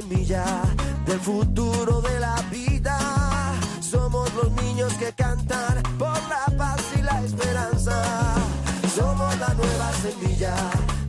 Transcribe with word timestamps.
Semilla 0.00 0.44
del 1.06 1.20
futuro 1.20 2.02
de 2.02 2.20
la 2.20 2.36
vida. 2.50 2.98
Somos 3.80 4.32
los 4.34 4.50
niños 4.62 4.92
que 4.94 5.10
cantan 5.12 5.82
por 5.98 6.20
la 6.28 6.44
paz 6.58 6.82
y 6.98 7.02
la 7.02 7.22
esperanza. 7.24 8.02
Somos 8.94 9.38
la 9.38 9.54
nueva 9.54 9.92
semilla 10.04 10.54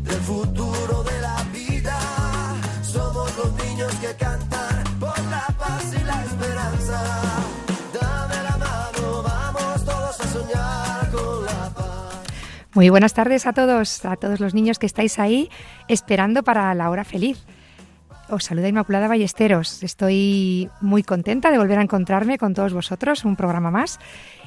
del 0.03 0.21
futuro 0.21 1.03
de 1.03 1.21
la 1.21 1.37
vida. 1.51 1.97
Somos 2.81 3.35
los 3.37 3.51
niños 3.63 3.93
que 3.95 4.15
cantan 4.15 4.83
por 4.99 5.19
la 5.25 5.47
paz 5.59 5.83
y 5.93 6.03
la 6.05 6.23
esperanza. 6.23 6.99
Dame 7.99 8.43
la 8.43 8.57
mano, 8.57 9.23
vamos 9.23 9.83
todos 9.83 10.21
a 10.21 10.27
soñar 10.27 11.11
con 11.11 11.45
la 11.45 11.69
paz. 11.75 12.23
Muy 12.73 12.89
buenas 12.89 13.13
tardes 13.13 13.47
a 13.47 13.53
todos, 13.53 14.05
a 14.05 14.15
todos 14.15 14.39
los 14.39 14.53
niños 14.53 14.79
que 14.79 14.85
estáis 14.85 15.19
ahí 15.19 15.49
esperando 15.89 16.41
para 16.43 16.73
la 16.73 16.89
hora 16.89 17.03
feliz. 17.03 17.45
Os 18.29 18.43
saluda 18.43 18.67
Inmaculada 18.67 19.07
Ballesteros. 19.07 19.83
Estoy 19.83 20.69
muy 20.81 21.01
contenta 21.01 21.49
de 21.49 21.57
volver 21.57 21.79
a 21.79 21.81
encontrarme 21.81 22.37
con 22.37 22.53
todos 22.53 22.73
vosotros, 22.73 23.23
un 23.23 23.37
programa 23.37 23.71
más. 23.71 23.99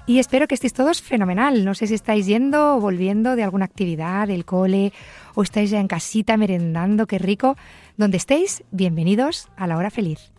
Y 0.04 0.18
espero 0.18 0.46
que 0.46 0.54
estéis 0.54 0.74
todos 0.74 1.00
fenomenal. 1.00 1.64
No 1.64 1.74
sé 1.74 1.86
si 1.86 1.94
estáis 1.94 2.26
yendo 2.26 2.76
o 2.76 2.80
volviendo 2.80 3.36
de 3.36 3.42
alguna 3.42 3.64
actividad, 3.64 4.28
del 4.28 4.44
cole, 4.44 4.92
o 5.34 5.42
estáis 5.42 5.70
ya 5.70 5.80
en 5.80 5.88
casita 5.88 6.36
merendando, 6.36 7.06
qué 7.06 7.18
rico. 7.18 7.56
Donde 7.96 8.18
estéis, 8.18 8.64
bienvenidos 8.70 9.48
a 9.56 9.66
la 9.66 9.78
hora 9.78 9.90
feliz. 9.90 10.30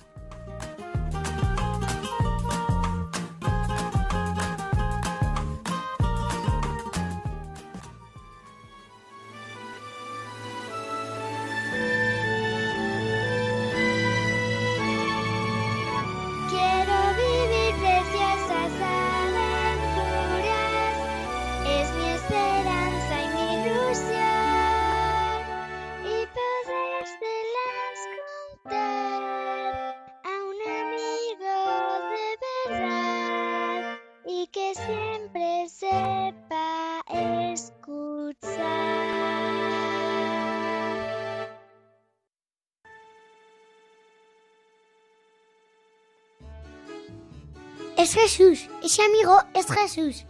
Es 48.12 48.18
Jesús, 48.18 48.70
ese 48.84 49.04
amigo 49.04 49.38
es 49.54 49.72
Jesús. 49.72 50.26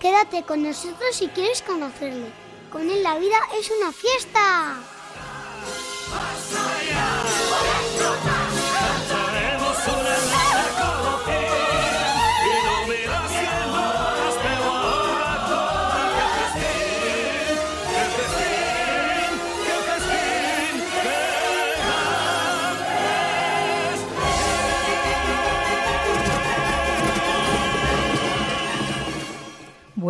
Quédate 0.00 0.44
con 0.44 0.62
nosotros 0.62 1.14
si 1.14 1.28
quieres 1.28 1.60
conocerle. 1.60 2.30
Con 2.72 2.88
él 2.88 3.02
la 3.02 3.18
vida 3.18 3.36
es 3.60 3.70
una 3.70 3.92
fiesta. 3.92 4.76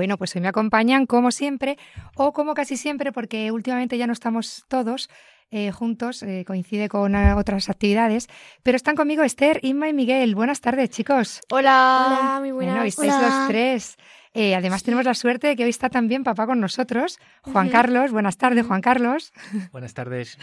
Bueno, 0.06 0.18
pues 0.18 0.36
hoy 0.36 0.40
me 0.40 0.46
acompañan 0.46 1.04
como 1.06 1.32
siempre 1.32 1.78
o 2.14 2.32
como 2.32 2.54
casi 2.54 2.76
siempre 2.76 3.10
porque 3.10 3.50
últimamente 3.50 3.98
ya 3.98 4.06
no 4.06 4.12
estamos 4.12 4.64
todos 4.68 5.10
eh, 5.50 5.72
juntos, 5.72 6.22
eh, 6.22 6.44
coincide 6.46 6.88
con 6.88 7.12
otras 7.16 7.68
actividades, 7.68 8.28
pero 8.62 8.76
están 8.76 8.94
conmigo 8.94 9.24
Esther, 9.24 9.58
Inma 9.64 9.88
y 9.88 9.94
Miguel. 9.94 10.36
Buenas 10.36 10.60
tardes, 10.60 10.90
chicos. 10.90 11.40
Hola, 11.50 12.36
muy 12.38 12.52
buenas. 12.52 12.74
Bueno, 12.74 12.82
hoy 12.82 12.88
estáis 12.90 13.14
Hola. 13.14 13.28
los 13.28 13.48
tres. 13.48 13.96
Eh, 14.38 14.54
además 14.54 14.82
tenemos 14.82 15.06
la 15.06 15.14
suerte 15.14 15.46
de 15.46 15.56
que 15.56 15.64
hoy 15.64 15.70
está 15.70 15.88
también 15.88 16.22
papá 16.22 16.46
con 16.46 16.60
nosotros, 16.60 17.18
Juan 17.40 17.70
Carlos. 17.70 18.12
Buenas 18.12 18.36
tardes, 18.36 18.66
Juan 18.66 18.82
Carlos. 18.82 19.32
Buenas 19.72 19.94
tardes. 19.94 20.38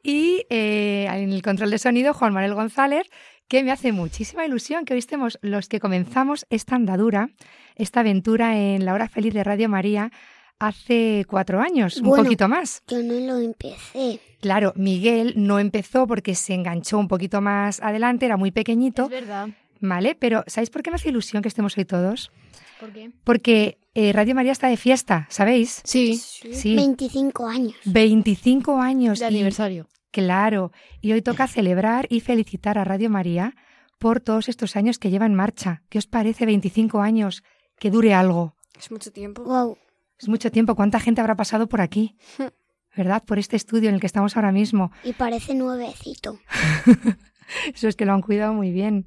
Y 0.00 0.46
eh, 0.48 1.08
en 1.10 1.32
el 1.32 1.42
control 1.42 1.70
de 1.70 1.78
sonido, 1.78 2.14
Juan 2.14 2.32
Manuel 2.32 2.54
González, 2.54 3.10
que 3.52 3.62
me 3.62 3.70
hace 3.70 3.92
muchísima 3.92 4.46
ilusión 4.46 4.86
que 4.86 4.94
hoy 4.94 4.98
estemos 4.98 5.38
los 5.42 5.68
que 5.68 5.78
comenzamos 5.78 6.46
esta 6.48 6.74
andadura, 6.74 7.28
esta 7.76 8.00
aventura 8.00 8.56
en 8.58 8.86
la 8.86 8.94
hora 8.94 9.10
feliz 9.10 9.34
de 9.34 9.44
Radio 9.44 9.68
María 9.68 10.10
hace 10.58 11.26
cuatro 11.28 11.60
años, 11.60 11.98
un 11.98 12.08
Bueno. 12.08 12.24
poquito 12.24 12.48
más. 12.48 12.82
Yo 12.88 13.02
no 13.02 13.12
lo 13.12 13.38
empecé. 13.38 14.20
Claro, 14.40 14.72
Miguel 14.74 15.34
no 15.36 15.58
empezó 15.58 16.06
porque 16.06 16.34
se 16.34 16.54
enganchó 16.54 16.98
un 16.98 17.08
poquito 17.08 17.42
más 17.42 17.78
adelante, 17.82 18.24
era 18.24 18.38
muy 18.38 18.52
pequeñito, 18.52 19.04
Es 19.04 19.10
verdad. 19.10 19.48
¿vale? 19.80 20.14
Pero 20.18 20.44
¿sabéis 20.46 20.70
por 20.70 20.82
qué 20.82 20.90
me 20.90 20.94
hace 20.96 21.10
ilusión 21.10 21.42
que 21.42 21.48
estemos 21.48 21.76
hoy 21.76 21.84
todos? 21.84 22.32
¿Por 22.80 22.90
qué? 22.90 23.10
Porque 23.22 23.76
eh, 23.94 24.14
Radio 24.14 24.34
María 24.34 24.52
está 24.52 24.68
de 24.68 24.78
fiesta, 24.78 25.26
¿sabéis? 25.28 25.82
Sí, 25.84 26.16
Sí, 26.16 26.74
25 26.74 27.46
años. 27.46 27.74
25 27.84 28.80
años. 28.80 29.18
de 29.18 29.26
y- 29.26 29.28
aniversario. 29.28 29.88
Claro, 30.12 30.72
y 31.00 31.12
hoy 31.12 31.22
toca 31.22 31.48
celebrar 31.48 32.06
y 32.10 32.20
felicitar 32.20 32.76
a 32.76 32.84
Radio 32.84 33.08
María 33.08 33.56
por 33.98 34.20
todos 34.20 34.50
estos 34.50 34.76
años 34.76 34.98
que 34.98 35.10
lleva 35.10 35.24
en 35.24 35.34
marcha. 35.34 35.82
¿Qué 35.88 35.96
os 35.96 36.06
parece 36.06 36.44
25 36.44 37.00
años? 37.00 37.42
Que 37.78 37.90
dure 37.90 38.12
algo. 38.12 38.54
Es 38.78 38.90
mucho 38.90 39.10
tiempo. 39.10 39.42
Wow. 39.42 39.78
Es 40.20 40.28
mucho 40.28 40.50
tiempo. 40.50 40.76
¿Cuánta 40.76 41.00
gente 41.00 41.22
habrá 41.22 41.34
pasado 41.34 41.66
por 41.66 41.80
aquí? 41.80 42.18
¿Verdad? 42.96 43.24
Por 43.24 43.38
este 43.38 43.56
estudio 43.56 43.88
en 43.88 43.94
el 43.94 44.00
que 44.02 44.06
estamos 44.06 44.36
ahora 44.36 44.52
mismo. 44.52 44.92
Y 45.02 45.14
parece 45.14 45.54
nuevecito. 45.54 46.38
Eso 47.74 47.88
es 47.88 47.96
que 47.96 48.04
lo 48.04 48.12
han 48.12 48.20
cuidado 48.20 48.52
muy 48.52 48.70
bien. 48.70 49.06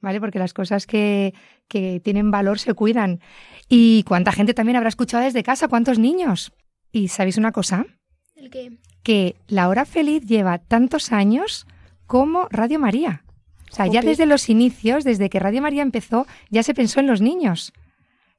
¿Vale? 0.00 0.18
Porque 0.18 0.40
las 0.40 0.52
cosas 0.52 0.88
que, 0.88 1.32
que 1.68 2.00
tienen 2.00 2.32
valor 2.32 2.58
se 2.58 2.74
cuidan. 2.74 3.20
¿Y 3.68 4.02
cuánta 4.02 4.32
gente 4.32 4.52
también 4.52 4.76
habrá 4.76 4.88
escuchado 4.88 5.22
desde 5.22 5.44
casa? 5.44 5.68
¿Cuántos 5.68 6.00
niños? 6.00 6.52
¿Y 6.90 7.06
sabéis 7.06 7.38
una 7.38 7.52
cosa? 7.52 7.86
¿El 8.36 8.50
qué? 8.50 8.72
que 9.04 9.36
La 9.46 9.68
Hora 9.68 9.84
Feliz 9.84 10.24
lleva 10.24 10.58
tantos 10.58 11.12
años 11.12 11.68
como 12.06 12.48
Radio 12.50 12.80
María. 12.80 13.22
O 13.70 13.74
sea, 13.74 13.86
ya 13.86 14.02
desde 14.02 14.26
los 14.26 14.48
inicios, 14.48 15.04
desde 15.04 15.28
que 15.28 15.40
Radio 15.40 15.60
María 15.62 15.82
empezó, 15.82 16.26
ya 16.48 16.62
se 16.62 16.74
pensó 16.74 17.00
en 17.00 17.06
los 17.06 17.20
niños. 17.20 17.72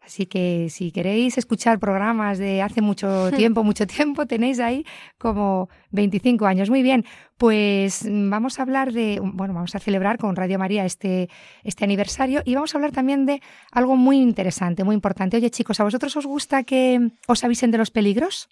Así 0.02 0.28
que 0.28 0.68
si 0.70 0.92
queréis 0.92 1.38
escuchar 1.38 1.80
programas 1.80 2.38
de 2.38 2.62
hace 2.62 2.82
mucho 2.82 3.32
tiempo, 3.36 3.64
mucho 3.64 3.86
tiempo, 3.86 4.26
tenéis 4.26 4.60
ahí 4.60 4.86
como 5.18 5.70
25 5.92 6.46
años. 6.46 6.70
Muy 6.70 6.84
bien, 6.84 7.06
pues 7.38 8.08
vamos 8.10 8.60
a 8.60 8.62
hablar 8.64 8.94
de, 8.94 9.20
bueno, 9.22 9.54
vamos 9.54 9.76
a 9.76 9.80
celebrar 9.80 10.18
con 10.18 10.36
Radio 10.36 10.58
María 10.58 10.86
este, 10.86 11.30
este 11.64 11.84
aniversario 11.84 12.42
y 12.46 12.56
vamos 12.56 12.74
a 12.74 12.78
hablar 12.78 12.92
también 12.92 13.26
de 13.26 13.42
algo 13.72 13.96
muy 13.98 14.18
interesante, 14.18 14.84
muy 14.84 14.96
importante. 14.96 15.38
Oye 15.38 15.50
chicos, 15.50 15.80
¿a 15.80 15.84
vosotros 15.84 16.16
os 16.16 16.26
gusta 16.26 16.64
que 16.64 17.12
os 17.28 17.44
avisen 17.44 17.72
de 17.72 17.78
los 17.78 17.92
peligros? 17.92 18.48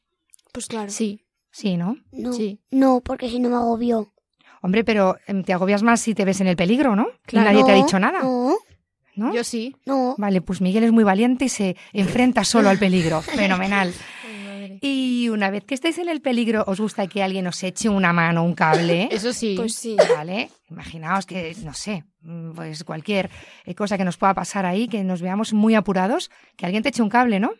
Pues 0.51 0.68
claro. 0.68 0.92
Sí, 0.92 1.23
Sí, 1.54 1.78
¿no? 1.78 1.96
No, 2.12 2.34
sí. 2.34 2.60
no, 2.72 3.00
porque 3.02 3.30
si 3.30 3.40
no 3.40 3.50
me 3.50 3.56
agobió. 3.56 4.12
Hombre, 4.62 4.84
pero 4.84 5.18
em, 5.28 5.44
te 5.44 5.54
agobias 5.54 5.84
más 5.84 6.02
si 6.02 6.14
te 6.16 6.26
ves 6.26 6.42
en 6.42 6.48
el 6.48 6.56
peligro, 6.56 6.96
¿no? 6.96 7.08
Y 7.32 7.36
nadie 7.38 7.64
te 7.64 7.72
ha 7.72 7.76
No, 7.78 7.84
dicho 7.86 8.00
nada, 8.00 8.20
No, 8.24 8.56
¿no? 9.16 9.34
Yo 9.34 9.44
sí. 9.44 9.76
no. 9.86 10.16
Vale, 10.18 10.42
pues 10.42 10.60
Miguel 10.62 10.84
es 10.86 10.92
muy 10.92 11.04
valiente 11.04 11.46
y 11.46 11.50
se 11.50 11.76
enfrenta 11.94 12.44
solo 12.44 12.70
al 12.70 12.80
peligro. 12.80 13.22
Fenomenal. 13.22 13.94
Y 14.82 15.30
una 15.30 15.50
vez 15.50 15.64
que 15.66 15.76
estéis 15.76 15.98
en 16.00 16.10
el 16.10 16.22
peligro, 16.22 16.64
¿os 16.68 16.80
gusta 16.82 17.08
que 17.08 17.22
alguien 17.24 17.48
os 17.48 17.62
eche 17.64 17.88
una 17.90 18.12
mano, 18.12 18.44
un 18.44 18.54
cable? 18.56 19.08
Eso 19.12 19.32
sí. 19.32 19.54
Pues 19.56 19.76
sí. 19.76 19.96
Vale, 20.16 20.50
imaginaos 20.70 21.26
que, 21.26 21.56
no 21.64 21.74
sé, 21.74 22.04
mm, 22.22 22.52
pues 22.54 22.84
cualquier 22.84 23.30
eh, 23.66 23.76
cosa 23.76 23.98
que 23.98 24.04
nos 24.04 24.18
pueda 24.18 24.34
pasar 24.34 24.66
ahí, 24.66 24.88
que 24.88 25.04
nos 25.04 25.22
veamos 25.22 25.54
muy 25.54 25.76
apurados, 25.76 26.32
que 26.58 26.66
alguien 26.66 26.84
te 26.84 26.90
eche 26.90 27.02
un 27.04 27.10
cable, 27.10 27.40
¿no? 27.40 27.52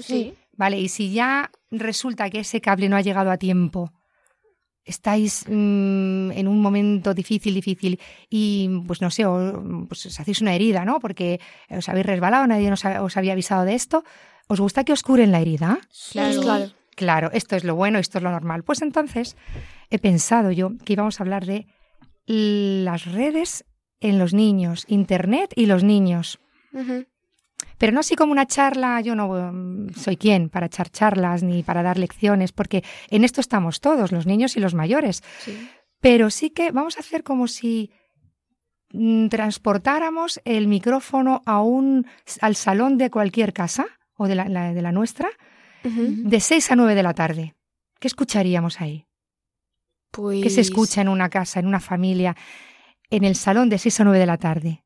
sí. 0.00 0.34
Vale, 0.60 0.78
y 0.78 0.88
si 0.88 1.10
ya 1.10 1.50
resulta 1.70 2.28
que 2.28 2.40
ese 2.40 2.60
cable 2.60 2.90
no 2.90 2.96
ha 2.96 3.00
llegado 3.00 3.30
a 3.30 3.38
tiempo, 3.38 3.92
estáis 4.84 5.44
mm, 5.48 6.32
en 6.32 6.46
un 6.48 6.60
momento 6.60 7.14
difícil, 7.14 7.54
difícil, 7.54 7.98
y 8.28 8.68
pues 8.86 9.00
no 9.00 9.10
sé, 9.10 9.24
o, 9.24 9.86
pues 9.88 10.04
os 10.04 10.20
hacéis 10.20 10.42
una 10.42 10.54
herida, 10.54 10.84
¿no? 10.84 11.00
Porque 11.00 11.40
os 11.70 11.88
habéis 11.88 12.04
resbalado, 12.04 12.46
nadie 12.46 12.68
ha- 12.70 13.02
os 13.02 13.16
había 13.16 13.32
avisado 13.32 13.64
de 13.64 13.74
esto. 13.74 14.04
¿Os 14.48 14.60
gusta 14.60 14.84
que 14.84 14.92
os 14.92 15.02
curen 15.02 15.32
la 15.32 15.40
herida? 15.40 15.80
Claro, 16.12 16.40
claro. 16.42 16.66
Claro, 16.94 17.30
esto 17.32 17.56
es 17.56 17.64
lo 17.64 17.74
bueno, 17.74 17.98
esto 17.98 18.18
es 18.18 18.24
lo 18.24 18.30
normal. 18.30 18.62
Pues 18.62 18.82
entonces 18.82 19.36
he 19.88 19.98
pensado 19.98 20.50
yo 20.50 20.72
que 20.84 20.92
íbamos 20.92 21.20
a 21.20 21.22
hablar 21.22 21.46
de 21.46 21.66
las 22.26 23.06
redes 23.06 23.64
en 24.00 24.18
los 24.18 24.34
niños, 24.34 24.84
Internet 24.88 25.54
y 25.56 25.64
los 25.66 25.84
niños. 25.84 26.38
Pero 27.80 27.92
no 27.92 28.00
así 28.00 28.14
como 28.14 28.30
una 28.32 28.44
charla, 28.46 29.00
yo 29.00 29.14
no 29.14 29.28
mm, 29.52 29.94
soy 29.94 30.18
quien 30.18 30.50
para 30.50 30.66
echar 30.66 30.90
charlas 30.90 31.42
ni 31.42 31.62
para 31.62 31.82
dar 31.82 31.96
lecciones, 31.98 32.52
porque 32.52 32.84
en 33.08 33.24
esto 33.24 33.40
estamos 33.40 33.80
todos, 33.80 34.12
los 34.12 34.26
niños 34.26 34.56
y 34.58 34.60
los 34.60 34.74
mayores. 34.74 35.22
Sí. 35.38 35.56
Pero 35.98 36.28
sí 36.28 36.50
que 36.50 36.72
vamos 36.72 36.98
a 36.98 37.00
hacer 37.00 37.22
como 37.22 37.48
si 37.48 37.90
mm, 38.92 39.28
transportáramos 39.28 40.40
el 40.44 40.68
micrófono 40.68 41.40
a 41.46 41.62
un, 41.62 42.06
al 42.42 42.54
salón 42.54 42.98
de 42.98 43.10
cualquier 43.10 43.52
casa 43.54 43.86
o 44.14 44.28
de 44.28 44.34
la, 44.34 44.44
la- 44.48 44.74
de 44.74 44.82
la 44.82 44.92
nuestra 44.92 45.28
de 46.28 46.40
6 46.40 46.72
a 46.72 46.76
9 46.76 46.94
de 46.94 47.02
la 47.02 47.14
tarde. 47.14 47.54
¿Qué 47.98 48.08
escucharíamos 48.08 48.82
ahí? 48.82 49.06
Pues... 50.10 50.42
¿Qué 50.42 50.50
se 50.50 50.60
escucha 50.60 51.00
en 51.00 51.08
una 51.08 51.30
casa, 51.30 51.60
en 51.60 51.66
una 51.66 51.80
familia, 51.80 52.36
en 53.08 53.24
el 53.24 53.34
salón 53.36 53.70
de 53.70 53.78
6 53.78 54.00
a 54.00 54.04
9 54.04 54.18
de 54.18 54.26
la 54.26 54.36
tarde? 54.36 54.84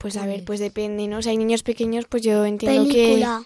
Pues 0.00 0.16
a 0.16 0.24
ver, 0.26 0.44
pues 0.44 0.58
depende, 0.60 1.06
¿no? 1.08 1.20
Si 1.22 1.28
hay 1.28 1.36
niños 1.36 1.62
pequeños, 1.62 2.06
pues 2.08 2.22
yo 2.22 2.44
entiendo 2.46 2.88
que, 2.88 2.92
Película. 2.94 3.42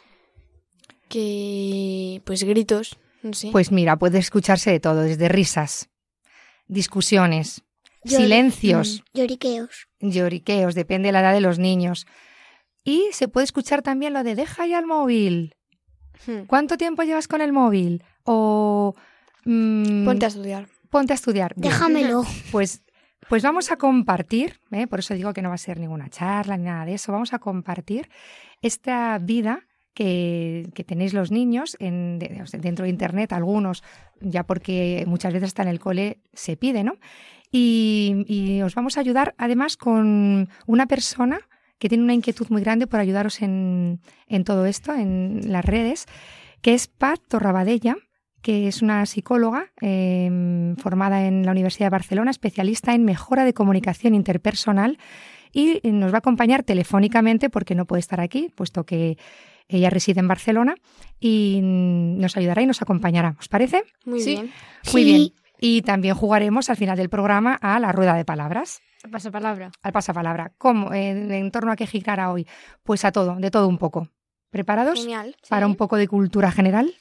que... 1.09 2.23
Pues 2.25 2.43
gritos, 2.45 2.97
no 3.23 3.33
sé. 3.33 3.51
Pues 3.53 3.71
mira, 3.73 3.97
puede 3.99 4.19
escucharse 4.19 4.71
de 4.71 4.81
todo, 4.81 5.03
desde 5.03 5.29
risas, 5.29 5.89
discusiones, 6.67 7.63
Llor- 8.05 8.17
silencios, 8.19 9.03
Lloriqueos. 9.15 9.89
lloriqueos, 10.01 10.75
depende 10.75 11.09
de 11.09 11.13
la 11.13 11.21
edad 11.21 11.33
de 11.33 11.41
los 11.41 11.59
niños. 11.59 12.07
Y 12.85 13.09
se 13.13 13.29
puede 13.29 13.45
escuchar 13.45 13.83
también 13.83 14.13
lo 14.13 14.23
de 14.23 14.35
deja 14.35 14.67
ya 14.67 14.79
el 14.79 14.87
móvil. 14.87 15.55
Hmm. 16.27 16.45
¿Cuánto 16.47 16.77
tiempo 16.77 17.03
llevas 17.03 17.27
con 17.29 17.41
el 17.41 17.53
móvil? 17.53 18.05
O 18.25 18.95
mm, 19.45 20.05
Ponte 20.05 20.27
a 20.27 20.29
estudiar. 20.29 20.69
ponte 20.91 21.13
a 21.15 21.17
estudiar. 21.17 21.55
Bien. 21.57 21.73
Déjamelo. 21.73 22.25
Pues, 22.53 22.83
pues 23.29 23.43
vamos 23.43 23.71
a 23.71 23.77
compartir, 23.77 24.61
¿eh? 24.71 24.87
por 24.87 25.01
eso 25.01 25.15
digo 25.15 25.33
que 25.33 25.43
no 25.43 25.49
va 25.49 25.55
a 25.57 25.59
ser 25.59 25.79
ninguna 25.79 26.09
charla 26.09 26.57
ni 26.57 26.65
nada 26.65 26.85
de 26.85 26.95
eso, 26.95 27.13
vamos 27.13 27.33
a 27.33 27.39
compartir 27.39 28.09
esta 28.63 29.19
vida 29.19 29.67
que, 29.95 30.71
tenéis 30.87 31.15
los 31.15 31.31
niños 31.31 31.77
en, 31.79 32.19
de- 32.19 32.45
dentro 32.59 32.85
de 32.85 32.91
Internet, 32.91 33.33
algunos, 33.33 33.83
ya 34.21 34.45
porque 34.45 35.05
muchas 35.07 35.33
veces 35.33 35.49
hasta 35.49 35.63
en 35.63 35.69
el 35.69 35.81
cole 35.81 36.19
se 36.33 36.57
pide, 36.57 36.85
¿no? 36.85 36.97
Y, 37.51 38.61
os 38.65 38.75
vamos 38.75 38.97
a 38.97 39.01
ayudar 39.01 39.35
además 39.39 39.77
con 39.77 40.49
una 40.67 40.87
persona 40.87 41.39
que 41.79 41.89
tiene 41.89 42.03
una 42.03 42.15
inquietud 42.15 42.49
muy 42.51 42.63
grande 42.63 42.89
por 42.89 42.99
ayudaros 42.99 43.43
en, 43.43 44.01
en 44.27 44.43
todo 44.43 44.67
esto, 44.67 44.93
en 44.93 45.53
las 45.53 45.65
redes, 45.65 46.07
que 46.63 46.75
es 46.75 46.89
Pat 46.89 47.21
Torrabadella, 47.29 47.97
que 48.43 48.67
es 48.67 48.83
una 48.83 49.07
psicóloga 49.07 49.71
eh, 49.81 50.29
formada 50.77 51.27
en 51.27 51.45
la 51.45 51.53
Universidad 51.53 51.87
de 51.87 51.91
Barcelona, 51.91 52.31
especialista 52.31 52.95
en 52.95 53.05
mejora 53.05 53.45
de 53.45 53.55
comunicación 53.55 54.15
interpersonal 54.15 54.99
y 55.53 55.81
nos 55.85 56.13
va 56.13 56.17
a 56.17 56.19
acompañar 56.19 56.63
telefónicamente 56.65 57.51
porque 57.51 57.75
no 57.75 57.87
puede 57.87 58.01
estar 58.01 58.21
aquí, 58.21 58.51
puesto 58.55 58.85
que 58.85 59.17
ella 59.69 59.89
reside 59.91 60.21
en 60.21 60.29
Barcelona 60.29 60.75
y 61.21 61.61
nos 61.63 62.37
ayudará 62.37 62.63
y 62.63 62.67
nos 62.67 62.83
acompañará. 62.83 63.37
¿Os 63.39 63.49
parece? 63.49 63.83
Muy 64.05 64.21
Sí. 64.21 64.31
bien. 64.35 64.51
Muy 64.93 65.03
Sí. 65.03 65.05
bien. 65.05 65.29
Y 65.61 65.83
también 65.83 66.15
jugaremos 66.15 66.69
al 66.69 66.77
final 66.77 66.97
del 66.99 67.09
programa 67.09 67.55
a 67.55 67.79
la 67.81 67.93
rueda 67.93 68.15
de 68.15 68.25
palabras, 68.25 68.83
Pasa 69.11 69.31
palabra. 69.31 69.71
al 69.83 69.93
pasapalabra. 69.93 70.53
¿Cómo? 70.59 70.93
¿En, 70.93 71.31
en 71.33 71.51
torno 71.51 71.71
a 71.73 71.77
qué 71.77 71.87
girará 71.87 72.31
hoy? 72.33 72.47
Pues 72.83 73.05
a 73.05 73.13
todo, 73.13 73.37
de 73.37 73.51
todo 73.51 73.69
un 73.69 73.79
poco. 73.79 74.09
¿Preparados 74.51 75.01
Genial. 75.01 75.37
para 75.49 75.65
sí. 75.67 75.71
un 75.71 75.77
poco 75.77 75.97
de 75.97 76.09
cultura 76.09 76.51
general? 76.51 76.93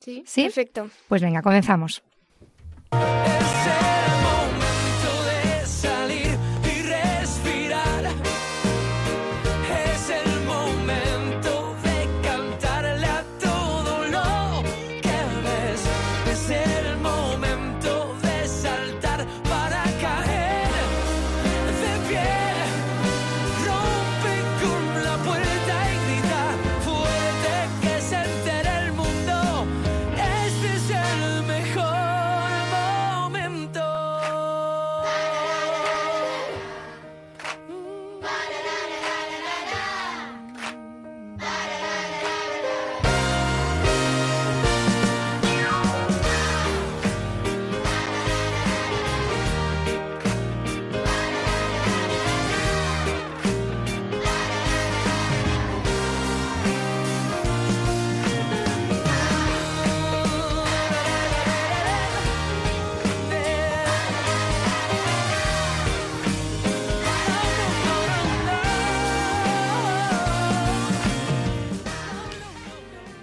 Sí. 0.00 0.22
¿Sí? 0.26 0.42
Perfecto. 0.44 0.90
Pues 1.08 1.22
venga, 1.22 1.42
comenzamos. 1.42 2.02
Es 2.94 3.93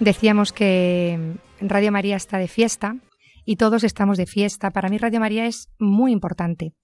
Decíamos 0.02 0.52
que 0.52 1.36
Radio 1.60 1.92
María 1.92 2.16
está 2.16 2.38
de 2.38 2.48
fiesta 2.48 2.96
y 3.44 3.54
todos 3.54 3.84
estamos 3.84 4.18
de 4.18 4.26
fiesta. 4.26 4.72
Para 4.72 4.88
mí 4.88 4.98
Radio 4.98 5.20
María 5.20 5.46
es 5.46 5.68
muy 5.78 6.10
importante. 6.10 6.74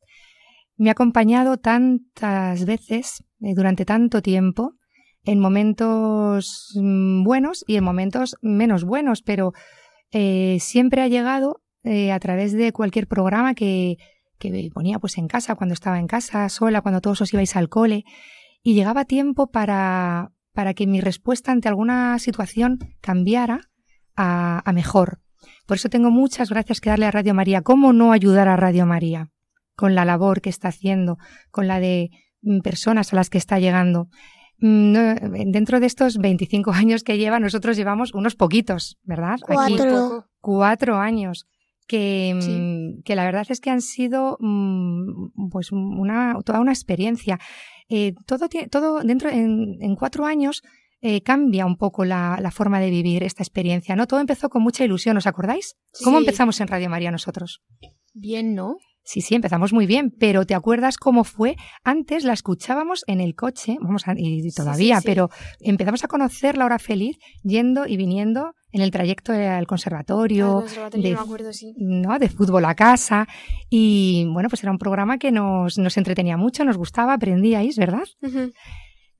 Me 0.76 0.88
ha 0.88 0.92
acompañado 0.92 1.56
tantas 1.56 2.64
veces 2.64 3.24
eh, 3.40 3.54
durante 3.56 3.84
tanto 3.84 4.22
tiempo 4.22 4.74
en 5.24 5.40
momentos 5.40 6.78
mm, 6.80 7.24
buenos 7.24 7.64
y 7.66 7.74
en 7.74 7.82
momentos 7.82 8.36
menos 8.40 8.84
buenos, 8.84 9.22
pero 9.22 9.52
eh, 10.12 10.58
siempre 10.60 11.02
ha 11.02 11.08
llegado 11.08 11.60
eh, 11.82 12.12
a 12.12 12.20
través 12.20 12.52
de 12.52 12.70
cualquier 12.72 13.08
programa 13.08 13.54
que, 13.56 13.96
que 14.38 14.70
ponía 14.72 15.00
pues 15.00 15.18
en 15.18 15.26
casa, 15.26 15.56
cuando 15.56 15.74
estaba 15.74 15.98
en 15.98 16.06
casa, 16.06 16.48
sola, 16.48 16.82
cuando 16.82 17.00
todos 17.00 17.20
os 17.22 17.34
ibais 17.34 17.56
al 17.56 17.68
cole, 17.68 18.04
y 18.62 18.74
llegaba 18.74 19.06
tiempo 19.06 19.50
para, 19.50 20.30
para 20.58 20.74
que 20.74 20.88
mi 20.88 21.00
respuesta 21.00 21.52
ante 21.52 21.68
alguna 21.68 22.18
situación 22.18 22.80
cambiara 23.00 23.60
a, 24.16 24.60
a 24.68 24.72
mejor. 24.72 25.20
Por 25.68 25.76
eso 25.76 25.88
tengo 25.88 26.10
muchas 26.10 26.50
gracias 26.50 26.80
que 26.80 26.90
darle 26.90 27.06
a 27.06 27.12
Radio 27.12 27.32
María. 27.32 27.62
¿Cómo 27.62 27.92
no 27.92 28.10
ayudar 28.10 28.48
a 28.48 28.56
Radio 28.56 28.84
María 28.84 29.28
con 29.76 29.94
la 29.94 30.04
labor 30.04 30.40
que 30.40 30.50
está 30.50 30.66
haciendo, 30.66 31.16
con 31.52 31.68
la 31.68 31.78
de 31.78 32.10
mm, 32.42 32.58
personas 32.62 33.12
a 33.12 33.16
las 33.16 33.30
que 33.30 33.38
está 33.38 33.60
llegando? 33.60 34.08
Mm, 34.58 34.90
no, 34.92 35.14
dentro 35.52 35.78
de 35.78 35.86
estos 35.86 36.18
25 36.18 36.72
años 36.72 37.04
que 37.04 37.18
lleva, 37.18 37.38
nosotros 37.38 37.76
llevamos 37.76 38.12
unos 38.12 38.34
poquitos, 38.34 38.98
¿verdad? 39.04 39.34
Aquí, 39.34 39.76
Cuatro. 39.76 40.24
cuatro 40.40 40.96
años. 40.96 41.46
Que, 41.86 42.34
mm, 42.34 42.40
Sí. 42.42 43.02
que 43.04 43.14
la 43.14 43.24
verdad 43.24 43.46
es 43.48 43.60
que 43.60 43.70
han 43.70 43.80
sido 43.80 44.36
pues 45.52 45.70
una, 45.70 46.34
toda 46.44 46.58
una 46.58 46.72
experiencia. 46.72 47.38
Eh, 47.88 48.12
todo, 48.26 48.48
todo 48.70 49.00
dentro, 49.00 49.30
en, 49.30 49.76
en 49.80 49.96
cuatro 49.96 50.26
años, 50.26 50.62
eh, 51.00 51.22
cambia 51.22 51.64
un 51.64 51.76
poco 51.76 52.04
la, 52.04 52.38
la 52.40 52.50
forma 52.50 52.80
de 52.80 52.90
vivir 52.90 53.22
esta 53.22 53.42
experiencia, 53.42 53.94
¿no? 53.96 54.06
Todo 54.06 54.20
empezó 54.20 54.48
con 54.48 54.62
mucha 54.62 54.84
ilusión, 54.84 55.16
¿os 55.16 55.26
acordáis? 55.26 55.74
¿Cómo 56.04 56.18
Sí. 56.18 56.24
empezamos 56.24 56.60
en 56.60 56.68
Radio 56.68 56.90
María 56.90 57.10
nosotros? 57.10 57.60
Bien, 58.14 58.54
¿no? 58.54 58.76
Sí, 59.04 59.22
sí, 59.22 59.34
empezamos 59.34 59.72
muy 59.72 59.86
bien, 59.86 60.10
pero 60.18 60.44
¿te 60.44 60.54
acuerdas 60.54 60.98
cómo 60.98 61.24
fue? 61.24 61.56
Antes 61.82 62.24
la 62.24 62.34
escuchábamos 62.34 63.04
en 63.06 63.20
el 63.20 63.34
coche, 63.34 63.76
vamos 63.80 64.06
a, 64.06 64.12
y 64.18 64.42
sí, 64.42 64.50
todavía, 64.54 65.00
sí. 65.00 65.06
pero 65.06 65.30
empezamos 65.60 66.04
a 66.04 66.08
conocer 66.08 66.58
la 66.58 66.66
hora 66.66 66.78
feliz 66.78 67.16
yendo 67.42 67.86
y 67.86 67.96
viniendo 67.96 68.52
en 68.72 68.82
el 68.82 68.90
trayecto 68.90 69.32
al 69.32 69.66
conservatorio, 69.66 70.60
conservatorio, 70.60 71.08
de- 71.08 71.14
me 71.14 71.20
acuerdo, 71.20 71.52
sí. 71.52 71.74
¿no? 71.78 72.18
de 72.18 72.28
fútbol 72.28 72.64
a 72.66 72.74
casa. 72.74 73.26
Y 73.70 74.26
bueno, 74.32 74.48
pues 74.48 74.62
era 74.62 74.72
un 74.72 74.78
programa 74.78 75.18
que 75.18 75.32
nos, 75.32 75.78
nos 75.78 75.96
entretenía 75.96 76.36
mucho, 76.36 76.64
nos 76.64 76.76
gustaba, 76.76 77.14
aprendíais, 77.14 77.76
¿verdad? 77.78 78.04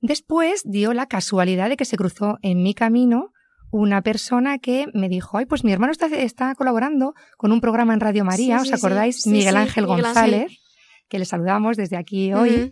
Después 0.01 0.61
dio 0.65 0.93
la 0.93 1.07
casualidad 1.07 1.69
de 1.69 1.77
que 1.77 1.85
se 1.85 1.97
cruzó 1.97 2.37
en 2.41 2.63
mi 2.63 2.73
camino 2.73 3.31
una 3.71 4.01
persona 4.01 4.57
que 4.57 4.87
me 4.93 5.09
dijo, 5.09 5.37
ay, 5.37 5.45
pues 5.45 5.63
mi 5.63 5.71
hermano 5.71 5.91
está, 5.91 6.07
está 6.07 6.55
colaborando 6.55 7.13
con 7.37 7.51
un 7.51 7.59
programa 7.61 7.93
en 7.93 7.99
Radio 7.99 8.23
María, 8.25 8.57
Sí, 8.59 8.61
¿os 8.63 8.67
sí, 8.69 8.73
acordáis? 8.73 9.27
Miguel 9.27 9.57
Ángel 9.57 9.83
Miguel 9.85 10.03
González, 10.03 10.41
Ángel. 10.43 10.57
que 11.09 11.19
le 11.19 11.25
saludamos 11.25 11.77
desde 11.77 11.97
aquí 11.97 12.33
hoy. 12.33 12.49
Ujú. 12.49 12.71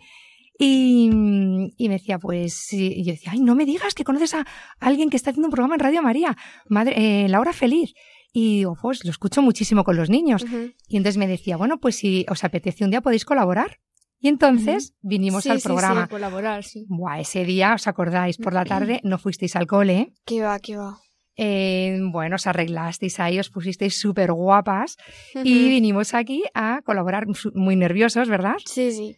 Y, 0.60 1.10
y 1.78 1.88
me 1.88 1.96
decía, 1.96 2.18
pues 2.20 2.54
sí, 2.54 2.92
y 2.96 3.04
yo 3.04 3.12
decía, 3.14 3.32
ay, 3.34 3.40
no 3.40 3.56
me 3.56 3.66
digas 3.66 3.94
que 3.94 4.04
conoces 4.04 4.34
a 4.34 4.46
alguien 4.80 5.10
que 5.10 5.18
está 5.18 5.30
haciendo 5.30 5.48
un 5.48 5.52
programa 5.52 5.76
en 5.76 5.80
Radio 5.82 6.02
María, 6.02 6.36
madre, 6.68 7.26
eh, 7.26 7.30
La 7.30 7.40
Hora 7.40 7.54
Feliz. 7.54 7.94
Y 8.34 8.58
digo, 8.58 8.76
pues 8.82 9.04
lo 9.06 9.12
escucho 9.12 9.42
muchísimo 9.42 9.84
con 9.84 9.96
los 9.98 10.10
niños. 10.10 10.46
Y 10.88 10.98
entonces 10.98 11.18
me 11.18 11.28
decía, 11.28 11.58
bueno, 11.58 11.80
pues 11.80 11.96
si 11.96 12.26
os 12.30 12.44
apetece 12.44 12.84
un 12.84 12.92
día 12.92 13.02
podéis 13.02 13.26
colaborar. 13.26 13.80
Y 14.20 14.28
entonces 14.30 14.96
vinimos 15.02 15.44
Sí, 15.44 15.50
al 15.50 15.58
sí, 15.58 15.62
sí, 15.62 15.68
programa. 15.68 16.08
colaborar, 16.08 16.64
sí. 16.64 16.86
Buah, 16.90 17.20
ese 17.20 17.46
día, 17.46 17.74
¿os 17.76 17.88
acordáis? 17.88 18.38
Por 18.38 18.54
la 18.54 18.66
tarde 18.66 19.00
no 19.04 19.18
fuisteis 19.20 19.56
al 19.56 19.68
cole. 19.68 20.14
¿Qué 20.26 20.42
va, 20.42 20.60
qué 20.60 20.76
va? 20.76 20.98
Eh, 21.36 22.00
bueno, 22.12 22.36
os 22.36 22.48
arreglasteis 22.48 23.20
ahí, 23.20 23.38
os 23.40 23.52
pusisteis 23.52 24.00
súper 24.00 24.32
guapas 24.32 24.98
y 25.36 25.70
vinimos 25.70 26.16
aquí 26.16 26.44
a 26.56 26.82
colaborar 26.84 27.28
muy 27.54 27.76
nerviosos, 27.76 28.28
¿verdad? 28.28 28.56
Sí, 28.66 28.92
sí. 28.92 29.16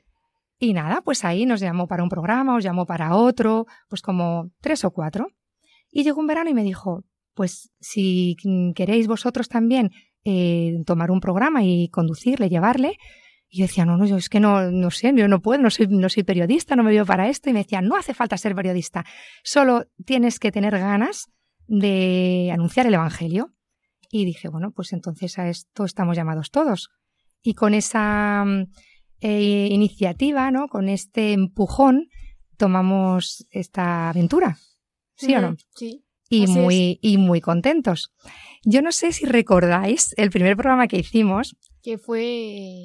Y 0.60 0.74
nada, 0.74 1.02
pues 1.02 1.24
ahí 1.24 1.46
nos 1.46 1.62
llamó 1.62 1.88
para 1.88 2.04
un 2.04 2.10
programa, 2.10 2.56
os 2.56 2.64
llamó 2.64 2.86
para 2.86 3.16
otro, 3.16 3.66
pues 3.88 4.02
como 4.02 4.52
tres 4.60 4.84
o 4.84 4.92
cuatro. 4.92 5.28
Y 5.90 6.04
llegó 6.04 6.20
un 6.20 6.28
verano 6.28 6.50
y 6.50 6.54
me 6.54 6.64
dijo, 6.64 7.06
pues 7.34 7.72
si 7.80 8.36
queréis 8.76 9.08
vosotros 9.08 9.48
también 9.48 9.92
eh, 10.26 10.74
tomar 10.86 11.12
un 11.12 11.22
programa 11.22 11.64
y 11.64 11.88
conducirle, 11.88 12.50
llevarle. 12.50 12.98
Y 13.48 13.60
yo 13.60 13.64
decía, 13.64 13.86
no, 13.86 13.96
no, 13.96 14.06
yo 14.06 14.18
es 14.18 14.28
que 14.28 14.42
no, 14.42 14.70
no 14.70 14.92
sé, 14.92 15.14
yo 15.16 15.30
no 15.30 15.42
puedo, 15.42 15.62
no 15.62 15.70
soy, 15.70 15.88
no 15.88 16.10
soy 16.10 16.24
periodista, 16.24 16.76
no 16.76 16.84
me 16.84 16.92
veo 16.92 17.06
para 17.06 17.30
esto. 17.30 17.50
Y 17.50 17.54
me 17.54 17.60
decía, 17.60 17.82
no 17.82 17.96
hace 17.96 18.14
falta 18.14 18.38
ser 18.38 18.54
periodista, 18.54 19.06
solo 19.44 19.86
tienes 20.06 20.40
que 20.40 20.52
tener 20.52 20.78
ganas 20.78 21.28
de 21.68 22.52
anunciar 22.54 22.86
el 22.86 22.96
Evangelio. 22.96 23.54
Y 24.12 24.26
dije, 24.26 24.50
bueno, 24.50 24.72
pues 24.72 24.92
entonces 24.92 25.40
a 25.40 25.48
esto 25.48 25.86
estamos 25.86 26.18
llamados 26.18 26.52
todos. 26.52 26.90
Y 27.42 27.54
con 27.54 27.74
esa 27.74 28.44
eh, 29.22 29.68
iniciativa, 29.72 30.52
¿no? 30.52 30.68
Con 30.68 30.90
este 30.90 31.34
empujón, 31.34 32.08
tomamos 32.58 33.46
esta 33.52 34.10
aventura. 34.10 34.58
¿Sí 35.16 35.34
o 35.36 35.42
no? 35.42 35.56
Sí. 35.76 36.04
Y 36.30 36.44
así 36.44 36.52
muy, 36.52 37.00
y 37.02 37.18
muy 37.18 37.42
contentos. 37.42 38.14
Yo 38.64 38.82
no 38.82 38.92
sé 38.92 39.12
si 39.12 39.26
recordáis 39.26 40.14
el 40.18 40.30
primer 40.30 40.56
programa 40.56 40.88
que 40.88 40.98
hicimos. 40.98 41.58
Que 41.82 41.98
fue... 41.98 42.22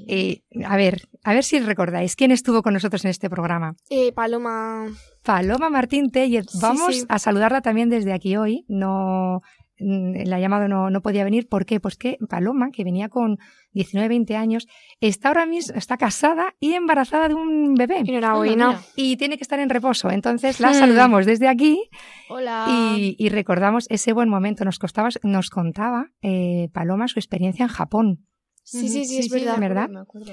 eh, 0.09 0.43
a 0.65 0.77
ver, 0.77 1.09
a 1.25 1.35
ver 1.35 1.45
si 1.45 1.59
recordáis 1.61 2.17
quién 2.17 2.31
estuvo 2.31 2.63
con 2.63 2.75
nosotros 2.75 3.05
en 3.05 3.11
este 3.11 3.29
programa. 3.29 3.77
Eh, 3.91 4.13
Paloma. 4.13 4.87
Paloma 5.23 5.69
Martín 5.69 6.11
Tellez. 6.11 6.47
Vamos 6.61 6.97
sí. 6.97 7.05
a 7.09 7.19
saludarla 7.19 7.61
también 7.61 7.91
desde 7.91 8.13
aquí 8.13 8.37
hoy. 8.37 8.65
No, 8.69 9.43
la 9.85 10.41
llamada 10.41 10.69
no, 10.69 10.91
no 10.91 11.03
podía 11.03 11.25
venir. 11.25 11.49
¿Por 11.49 11.67
qué? 11.67 11.81
Pues 11.81 11.97
que 11.97 12.19
Paloma, 12.29 12.71
que 12.71 12.85
venía 12.85 13.09
con 13.09 13.39
19, 13.73 14.09
20 14.09 14.37
años, 14.37 14.67
está 15.01 15.29
ahora 15.29 15.47
mismo, 15.47 15.77
está 15.77 15.97
casada 15.97 16.55
y 16.61 16.73
embarazada 16.75 17.29
de 17.29 17.35
un 17.35 17.75
bebé. 17.75 17.99
Enhorabuena. 18.07 18.69
mira. 18.69 18.81
Y 18.97 19.17
tiene 19.17 19.37
que 19.37 19.43
estar 19.43 19.59
en 19.61 19.69
reposo. 19.69 20.11
Entonces 20.11 20.61
la 20.61 20.71
Hmm. 20.71 20.75
saludamos 20.75 21.27
desde 21.27 21.49
aquí 21.49 21.81
Hola. 22.29 22.67
y, 22.69 23.17
y 23.19 23.29
recordamos 23.29 23.87
ese 23.91 24.13
buen 24.13 24.29
momento. 24.29 24.65
Nos, 24.65 24.79
costaba, 24.79 25.09
nos 25.23 25.51
contaba 25.51 26.11
eh, 26.23 26.69
Paloma 26.73 27.09
su 27.09 27.19
experiencia 27.19 27.65
en 27.65 27.69
Japón. 27.71 28.27
Sí, 28.63 28.89
sí, 28.89 29.05
sí, 29.05 29.19
es 29.19 29.29
verdad. 29.29 29.59
¿verdad? 29.59 29.89
me 29.91 30.01
acuerdo. 30.01 30.33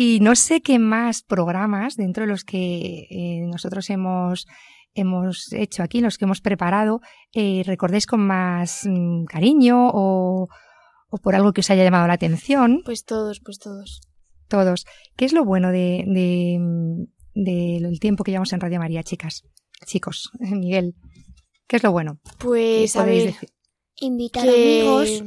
Y 0.00 0.20
no 0.20 0.34
sé 0.36 0.60
qué 0.60 0.78
más 0.78 1.22
programas 1.22 1.96
dentro 1.96 2.22
de 2.24 2.28
los 2.28 2.44
que 2.44 3.06
eh, 3.10 3.40
nosotros 3.50 3.90
hemos, 3.90 4.46
hemos 5.00 5.52
hecho 5.52 5.82
aquí, 5.82 6.00
los 6.00 6.18
que 6.18 6.24
hemos 6.24 6.40
preparado, 6.40 7.00
eh, 7.34 7.62
recordéis 7.64 8.06
con 8.06 8.20
más 8.26 8.82
mm, 8.84 9.24
cariño 9.24 9.88
o, 9.92 10.48
o 11.10 11.18
por 11.18 11.34
algo 11.34 11.52
que 11.52 11.60
os 11.60 11.70
haya 11.70 11.84
llamado 11.84 12.06
la 12.06 12.14
atención, 12.14 12.82
Pues 12.84 13.04
todos, 13.04 13.40
pues 13.44 13.58
todos. 13.58 14.00
todos. 14.48 14.84
¿Qué 15.16 15.24
es 15.24 15.32
lo 15.32 15.44
bueno 15.44 15.70
de, 15.72 16.04
de, 16.06 16.58
mm, 16.60 17.04
del 17.34 18.00
tiempo 18.00 18.24
que 18.24 18.30
llevamos 18.32 18.52
en 18.52 18.60
Radio 18.60 18.78
María, 18.78 19.02
chicas? 19.02 19.42
Chicos, 19.86 20.30
Miguel, 20.40 20.94
¿qué 21.66 21.76
es 21.76 21.82
lo 21.82 21.92
bueno? 21.92 22.18
Pues 22.38 22.92
¿Qué 22.92 22.98
a 22.98 23.04
ver. 23.04 23.26
decir? 23.26 23.48
Invitar 24.00 24.44
que- 24.44 24.80
amigos. 24.82 25.24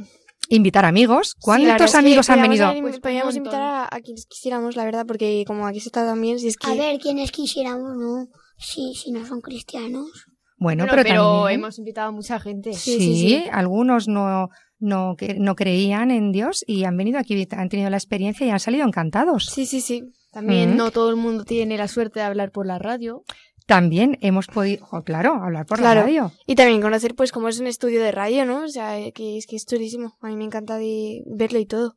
Invitar 0.48 0.84
amigos. 0.84 1.34
¿Cuántos 1.40 1.66
verdad 1.68 1.86
es 1.86 1.92
que 1.92 1.98
amigos 1.98 2.28
han 2.28 2.42
venido? 2.42 2.66
haber- 2.66 2.82
Pues 2.82 3.00
montón. 3.02 3.36
invitar 3.36 3.62
a, 3.62 3.84
a 3.90 4.00
quienes 4.00 4.26
quisiéramos, 4.26 4.76
la 4.76 4.84
verdad, 4.84 5.06
porque 5.06 5.44
como 5.46 5.66
aquí 5.66 5.80
se 5.80 5.88
está 5.88 6.04
también, 6.04 6.38
si 6.38 6.48
es 6.48 6.56
que... 6.58 6.70
A 6.70 6.74
ver, 6.74 6.98
quienes 7.00 7.30
quisiéramos, 7.32 7.96
¿no? 7.96 8.26
Sí, 8.62 8.94
si 8.94 9.10
no 9.12 9.26
son 9.26 9.40
cristianos. 9.40 10.26
Bueno, 10.56 10.84
Bueno, 10.86 11.02
pero, 11.02 11.40
también... 11.40 11.58
hemos 11.60 11.78
invitado 11.78 12.08
a 12.08 12.12
mucha 12.12 12.38
gente. 12.38 12.72
Sí, 12.72 12.92
Sí, 12.92 12.98
sí, 13.00 13.14
sí. 13.28 13.44
algunos 13.50 14.06
no, 14.08 14.48
no, 14.78 15.16
que- 15.16 15.34
no 15.34 15.56
creían 15.56 16.10
en 16.12 16.30
Dios 16.30 16.64
y 16.66 16.84
han 16.84 16.96
venido 16.96 17.18
aquí, 17.18 17.46
han 17.50 17.68
tenido 17.68 17.90
la 17.90 17.96
experiencia 17.96 18.46
y 18.46 18.50
han 18.50 18.60
salido 18.60 18.86
encantados. 18.86 19.46
Sí, 19.46 19.66
sí, 19.66 19.80
sí. 19.80 20.04
También 20.30 20.74
Mm. 20.74 20.76
no 20.76 20.90
todo 20.92 21.10
el 21.10 21.16
mundo 21.16 21.44
tiene 21.44 21.76
la 21.76 21.88
suerte 21.88 22.20
de 22.20 22.26
hablar 22.26 22.52
por 22.52 22.66
la 22.66 22.78
radio. 22.78 23.24
También 23.66 24.18
hemos 24.22 24.46
podido, 24.48 24.86
oh, 24.90 25.02
claro, 25.02 25.34
hablar 25.34 25.66
por 25.66 25.78
Claro. 25.78 26.00
la 26.00 26.06
radio. 26.06 26.32
Y 26.46 26.54
también 26.56 26.80
conocer, 26.80 27.14
pues, 27.14 27.30
cómo 27.32 27.48
es 27.48 27.60
un 27.60 27.66
estudio 27.68 28.00
de 28.02 28.10
radio, 28.12 28.44
¿no? 28.44 28.64
O 28.64 28.68
sea, 28.68 28.98
eh, 28.98 29.12
que 29.12 29.36
es 29.38 29.46
que 29.46 29.56
es 29.56 29.66
chulísimo. 29.66 30.14
A 30.20 30.28
mí 30.28 30.36
me 30.36 30.44
encanta 30.44 30.78
de 30.78 31.22
verlo 31.26 31.58
y 31.60 31.66
todo. 31.66 31.94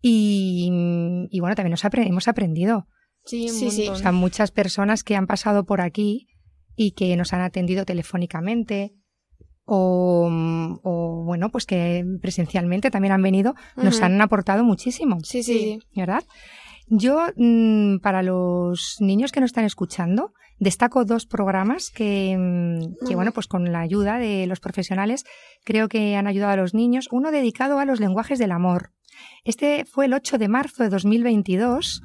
Y, 0.00 0.70
y 1.30 1.40
bueno, 1.40 1.54
también 1.54 1.70
nos 1.72 1.84
apre- 1.84 2.06
hemos 2.06 2.28
aprendido. 2.28 2.86
Sí, 3.24 3.48
un 3.50 3.70
Sí. 3.70 3.88
O 3.88 3.96
sea, 3.96 4.12
muchas 4.12 4.50
personas 4.50 5.04
que 5.04 5.16
han 5.16 5.26
pasado 5.26 5.64
por 5.64 5.80
aquí 5.80 6.28
y 6.76 6.92
que 6.92 7.16
nos 7.16 7.32
han 7.32 7.40
atendido 7.40 7.84
telefónicamente 7.84 8.94
o, 9.64 10.28
o, 10.82 11.24
bueno, 11.24 11.50
pues 11.50 11.66
que 11.66 12.04
presencialmente 12.20 12.90
también 12.90 13.12
han 13.12 13.22
venido, 13.22 13.54
nos 13.76 14.02
han 14.02 14.20
aportado 14.20 14.64
muchísimo. 14.64 15.18
Sí, 15.22 15.42
sí. 15.42 15.78
¿verdad? 15.94 16.24
Yo, 16.88 17.20
mm, 17.36 17.98
para 17.98 18.22
los 18.22 18.96
niños 19.00 19.32
que 19.32 19.40
nos 19.40 19.50
están 19.50 19.64
escuchando, 19.64 20.32
destaco 20.58 21.04
dos 21.04 21.26
programas 21.26 21.90
que, 21.90 22.36
mm, 22.38 23.06
que, 23.06 23.14
bueno, 23.14 23.32
pues 23.32 23.46
con 23.46 23.72
la 23.72 23.80
ayuda 23.80 24.18
de 24.18 24.46
los 24.46 24.60
profesionales, 24.60 25.24
creo 25.64 25.88
que 25.88 26.16
han 26.16 26.26
ayudado 26.26 26.52
a 26.52 26.56
los 26.56 26.74
niños. 26.74 27.08
Uno 27.10 27.30
dedicado 27.30 27.78
a 27.78 27.84
los 27.84 28.00
lenguajes 28.00 28.38
del 28.38 28.52
amor. 28.52 28.90
Este 29.44 29.84
fue 29.84 30.06
el 30.06 30.14
8 30.14 30.38
de 30.38 30.48
marzo 30.48 30.82
de 30.82 30.88
2022 30.88 32.02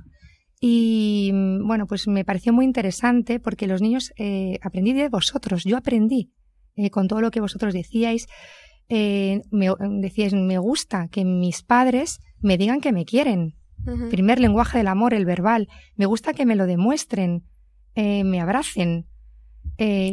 y, 0.60 1.32
mm, 1.34 1.68
bueno, 1.68 1.86
pues 1.88 2.08
me 2.08 2.26
pareció 2.26 2.54
muy 2.54 2.66
interesante 2.66 3.40
porque 3.40 3.68
los 3.68 3.82
niños, 3.82 4.12
eh, 4.18 4.58
aprendí 4.62 4.94
de 4.94 5.10
vosotros, 5.10 5.64
yo 5.64 5.78
aprendí 5.78 6.32
eh, 6.76 6.90
con 6.90 7.08
todo 7.08 7.22
lo 7.22 7.32
que 7.32 7.42
vosotros 7.42 7.74
decíais. 7.74 8.28
Eh, 8.90 9.42
me, 9.52 9.70
decíais, 10.00 10.34
me 10.34 10.58
gusta 10.58 11.08
que 11.10 11.26
mis 11.26 11.62
padres 11.64 12.20
me 12.40 12.58
digan 12.58 12.80
que 12.82 12.92
me 12.94 13.06
quieren, 13.06 13.56
primer 14.10 14.40
lenguaje 14.40 14.78
del 14.80 14.88
amor, 14.88 15.14
el 15.14 15.26
verbal. 15.26 15.68
Me 15.96 16.06
gusta 16.06 16.34
que 16.34 16.46
me 16.46 16.56
lo 16.56 16.66
demuestren, 16.66 17.44
eh, 17.96 18.24
me 18.24 18.40
abracen. 18.42 19.06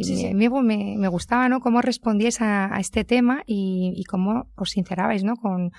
Sí, 0.03 0.17
sí. 0.17 0.35
Me, 0.35 0.49
me- 0.51 0.97
me 0.99 1.09
gustaba 1.09 1.49
¿no? 1.49 1.61
cómo 1.61 1.81
respondíais 1.81 2.41
a, 2.41 2.75
a 2.75 2.81
este 2.81 3.05
tema 3.05 3.43
y, 3.47 3.93
y 3.97 4.05
cómo 4.05 4.49
os 4.57 4.71
sincerabais 4.71 5.25
¿no? 5.25 5.37
con, 5.37 5.71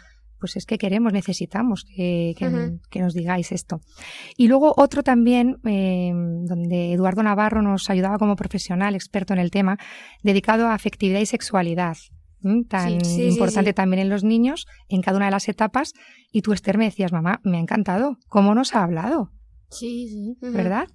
pues 0.46 0.58
es 0.58 0.66
que 0.68 0.78
queremos, 0.78 1.12
necesitamos 1.12 1.84
que, 1.86 2.36
que- 2.38 2.48
Ujú. 2.48 2.80
que 2.92 3.00
nos 3.00 3.14
digáis 3.16 3.52
esto. 3.52 3.82
Y 4.38 4.48
luego 4.48 4.74
otro 4.78 5.02
también, 5.02 5.58
eh, 5.66 6.12
donde 6.14 6.94
Eduardo 6.94 7.24
Navarro 7.24 7.62
nos 7.64 7.90
ayudaba 7.90 8.18
como 8.20 8.36
profesional, 8.36 8.94
experto 8.94 9.34
en 9.34 9.40
el 9.40 9.50
tema, 9.50 9.78
dedicado 10.24 10.68
a 10.68 10.76
afectividad 10.76 11.20
y 11.20 11.26
sexualidad. 11.26 11.98
Tan 12.70 13.04
Sí, 13.04 13.10
sí, 13.10 13.16
sí, 13.16 13.24
importante 13.30 13.72
sí. 13.72 13.74
también 13.74 14.02
en 14.04 14.10
los 14.10 14.24
niños, 14.24 14.68
en 14.88 15.02
cada 15.02 15.18
una 15.18 15.26
de 15.26 15.32
las 15.32 15.50
etapas. 15.50 15.94
Y 16.32 16.44
tú, 16.44 16.54
Esther, 16.54 16.78
me 16.78 16.86
decías, 16.86 17.12
mamá, 17.12 17.40
me 17.44 17.58
ha 17.58 17.60
encantado. 17.60 18.18
¿Cómo 18.28 18.54
nos 18.54 18.76
ha 18.76 18.84
hablado? 18.84 19.32
Sí, 19.72 20.08
sí. 20.10 20.38
¿Verdad? 20.42 20.88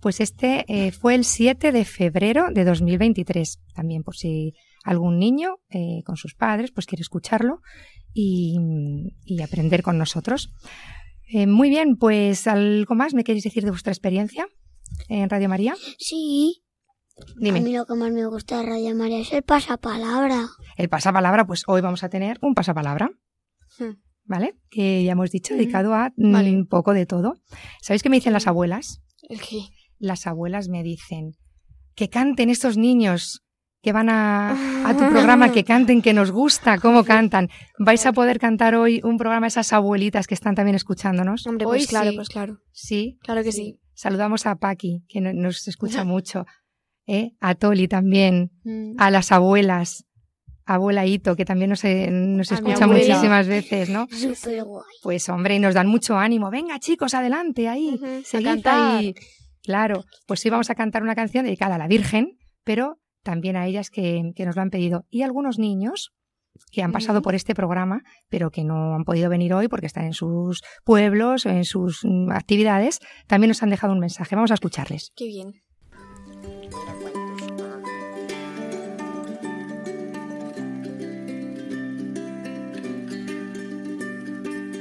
Pues 0.00 0.20
este 0.20 0.64
eh, 0.68 0.92
fue 0.92 1.14
el 1.14 1.24
7 1.24 1.72
de 1.72 1.84
febrero 1.86 2.48
de 2.52 2.64
2023. 2.64 3.60
También 3.74 4.02
por 4.02 4.14
si 4.16 4.52
algún 4.84 5.18
niño 5.18 5.56
eh, 5.70 6.02
con 6.04 6.16
sus 6.16 6.34
padres 6.34 6.70
pues 6.70 6.86
quiere 6.86 7.02
escucharlo 7.02 7.60
y, 8.12 8.56
y 9.24 9.42
aprender 9.42 9.82
con 9.82 9.98
nosotros. 9.98 10.50
Eh, 11.32 11.46
muy 11.46 11.68
bien, 11.68 11.96
pues 11.96 12.46
algo 12.46 12.94
más 12.94 13.14
me 13.14 13.22
queréis 13.24 13.44
decir 13.44 13.64
de 13.64 13.70
vuestra 13.70 13.92
experiencia 13.92 14.46
en 15.08 15.30
Radio 15.30 15.48
María. 15.48 15.74
Sí. 15.98 16.62
A 17.18 17.24
mí 17.40 17.50
Dime, 17.52 17.70
lo 17.76 17.84
que 17.86 17.94
más 17.94 18.10
me 18.12 18.26
gusta 18.26 18.58
de 18.58 18.66
Radio 18.66 18.94
María 18.94 19.20
es 19.20 19.32
el 19.32 19.42
pasapalabra. 19.42 20.48
el 20.76 20.88
pasapalabra, 20.88 21.46
pues 21.46 21.64
hoy 21.66 21.80
vamos 21.82 22.02
a 22.02 22.08
tener 22.08 22.38
un 22.42 22.54
pasapalabra. 22.54 23.10
Hmm. 23.78 23.92
¿Vale? 24.24 24.54
Que 24.70 25.04
ya 25.04 25.12
hemos 25.12 25.30
dicho, 25.30 25.54
Ujú. 25.54 25.60
dedicado 25.62 25.92
a 25.94 26.12
mm, 26.16 26.32
Vale. 26.32 26.50
un 26.50 26.66
poco 26.66 26.94
de 26.94 27.04
todo. 27.06 27.34
¿Sabéis 27.82 28.02
qué 28.02 28.08
me 28.10 28.16
dicen 28.16 28.32
las 28.32 28.46
abuelas? 28.46 29.02
Las 29.98 30.26
abuelas 30.26 30.68
me 30.68 30.82
dicen 30.82 31.32
que 31.94 32.08
canten 32.08 32.48
estos 32.50 32.76
niños 32.76 33.42
que 33.82 33.92
van 33.92 34.08
a, 34.10 34.88
a 34.88 34.92
tu 34.96 35.08
programa, 35.08 35.52
que 35.52 35.64
canten, 35.72 36.02
que 36.02 36.12
nos 36.12 36.30
gusta 36.30 36.78
cómo 36.78 37.04
cantan. 37.04 37.48
¿Vais 37.78 38.04
a 38.06 38.12
poder 38.12 38.38
cantar 38.38 38.74
hoy 38.74 39.00
un 39.04 39.16
programa 39.16 39.46
a 39.46 39.48
esas 39.48 39.72
abuelitas 39.72 40.26
que 40.26 40.34
están 40.34 40.54
también 40.54 40.74
escuchándonos? 40.76 41.46
Hombre, 41.46 41.66
Hoy 41.66 41.78
pues 41.78 41.88
claro, 41.88 42.10
sí. 42.10 42.16
pues 42.16 42.28
claro. 42.28 42.58
Sí. 42.72 43.18
Claro 43.22 43.42
que 43.42 43.52
sí. 43.52 43.80
Saludamos 43.94 44.46
a 44.46 44.56
Paqui, 44.56 45.04
que 45.08 45.20
no- 45.20 45.32
nos 45.32 45.66
escucha 45.68 46.04
mucho. 46.04 46.44
¿eh? 47.06 47.32
A 47.40 47.54
Toli 47.54 47.88
también. 47.88 48.50
Mm. 48.64 48.94
A 48.98 49.10
las 49.10 49.32
abuelas. 49.32 50.04
abuela 50.66 51.04
Ito, 51.06 51.34
que 51.34 51.44
también 51.44 51.70
nos, 51.70 51.82
eh, 51.84 52.08
nos 52.10 52.52
escucha 52.52 52.86
muchísimas 52.86 53.48
veces, 53.48 53.88
¿no? 53.88 54.06
Guay. 54.44 54.84
Pues 55.02 55.28
hombre, 55.28 55.56
y 55.56 55.58
nos 55.58 55.74
dan 55.74 55.88
mucho 55.88 56.16
ánimo. 56.18 56.50
Venga, 56.50 56.78
chicos, 56.78 57.14
adelante, 57.14 57.66
ahí. 57.68 57.94
Ujú, 57.94 58.22
seguid 58.24 58.46
a 58.46 58.50
cantar. 58.52 58.96
ahí. 58.98 59.14
Claro, 59.62 60.04
pues 60.26 60.38
sí 60.40 60.48
vamos 60.50 60.70
a 60.70 60.74
cantar 60.76 61.02
una 61.02 61.14
canción 61.16 61.44
dedicada 61.44 61.74
a 61.74 61.78
la 61.78 61.88
Virgen, 61.88 62.38
pero 62.62 62.99
también 63.22 63.56
a 63.56 63.66
ellas 63.66 63.90
que, 63.90 64.32
que 64.34 64.46
nos 64.46 64.56
lo 64.56 64.62
han 64.62 64.70
pedido. 64.70 65.04
Y 65.10 65.22
algunos 65.22 65.58
niños 65.58 66.12
que 66.70 66.82
han 66.82 66.92
pasado 66.92 67.22
por 67.22 67.34
este 67.34 67.54
programa, 67.54 68.02
pero 68.28 68.50
que 68.50 68.64
no 68.64 68.94
han 68.94 69.04
podido 69.04 69.28
venir 69.30 69.54
hoy 69.54 69.68
porque 69.68 69.86
están 69.86 70.04
en 70.04 70.12
sus 70.12 70.62
pueblos 70.84 71.46
o 71.46 71.50
en 71.50 71.64
sus 71.64 72.00
mm, 72.04 72.30
actividades, 72.30 73.00
también 73.26 73.48
nos 73.48 73.62
han 73.62 73.70
dejado 73.70 73.92
un 73.92 74.00
mensaje. 74.00 74.36
Vamos 74.36 74.50
a 74.50 74.54
escucharles. 74.54 75.12
Qué 75.16 75.26
bien. 75.26 75.62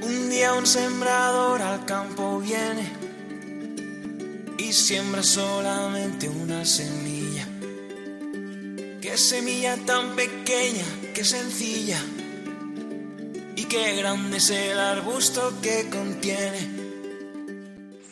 Un 0.01 0.29
día 0.29 0.53
un 0.53 0.65
sembrador 0.65 1.62
al 1.62 1.86
campo 1.86 2.39
viene 2.39 2.88
y 4.58 4.74
siembra 4.74 5.24
solamente 5.24 6.29
una 6.29 6.63
semilla. 6.65 7.28
Qué 9.09 9.17
semilla 9.17 9.75
tan 9.87 10.15
pequeña, 10.15 10.85
qué 11.15 11.25
sencilla. 11.25 11.97
Y 13.55 13.63
qué 13.63 13.95
grande 13.95 14.37
es 14.37 14.51
el 14.51 14.77
arbusto 14.77 15.51
que 15.63 15.89
contiene. 15.89 16.59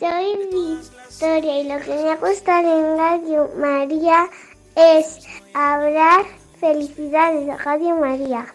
Soy 0.00 0.36
Victoria 0.50 1.60
y 1.60 1.68
lo 1.68 1.78
que 1.78 2.02
me 2.02 2.10
ha 2.10 2.16
gustado 2.16 2.80
en 2.80 2.98
Radio 2.98 3.48
María 3.56 4.28
es 4.74 5.20
hablar 5.54 6.26
felicidades 6.58 7.46
de 7.46 7.56
Radio 7.56 7.94
María. 7.94 8.52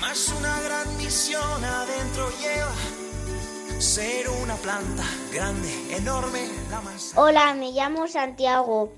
Más 0.00 0.28
una 0.38 0.60
gran 0.60 0.96
misión 0.96 1.64
adentro 1.64 2.30
lleva. 2.40 3.80
Ser 3.80 4.28
una 4.44 4.54
planta 4.54 5.02
grande, 5.32 5.96
enorme, 5.96 6.48
la 6.70 6.80
más. 6.82 7.14
Hola, 7.16 7.52
me 7.54 7.72
llamo 7.72 8.06
Santiago. 8.06 8.92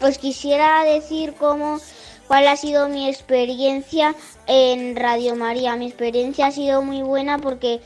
Os 0.00 0.18
quisiera 0.18 0.84
decir 0.84 1.34
cómo, 1.34 1.78
cuál 2.26 2.48
ha 2.48 2.56
sido 2.56 2.88
mi 2.88 3.08
experiencia 3.08 4.14
en 4.46 4.96
Radio 4.96 5.36
María. 5.36 5.76
Mi 5.76 5.86
experiencia 5.86 6.46
ha 6.46 6.52
sido 6.52 6.82
muy 6.82 7.02
buena 7.02 7.38
porque 7.38 7.80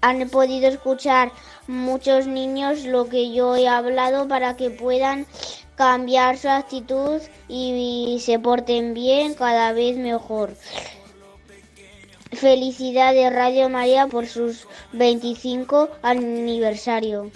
han 0.00 0.28
podido 0.30 0.68
escuchar 0.68 1.32
muchos 1.66 2.26
niños 2.26 2.84
lo 2.84 3.08
que 3.08 3.32
yo 3.32 3.56
he 3.56 3.68
hablado 3.68 4.26
para 4.28 4.56
que 4.56 4.70
puedan 4.70 5.26
cambiar 5.76 6.36
su 6.36 6.48
actitud 6.48 7.22
y, 7.48 8.20
se 8.22 8.38
porten 8.38 8.92
bien 8.92 9.34
cada 9.34 9.72
vez 9.72 9.96
mejor. 9.96 10.54
Felicidades 12.32 13.32
Radio 13.32 13.68
María 13.68 14.06
por 14.06 14.26
sus 14.26 14.66
25 14.92 15.88
aniversario. 16.02 17.30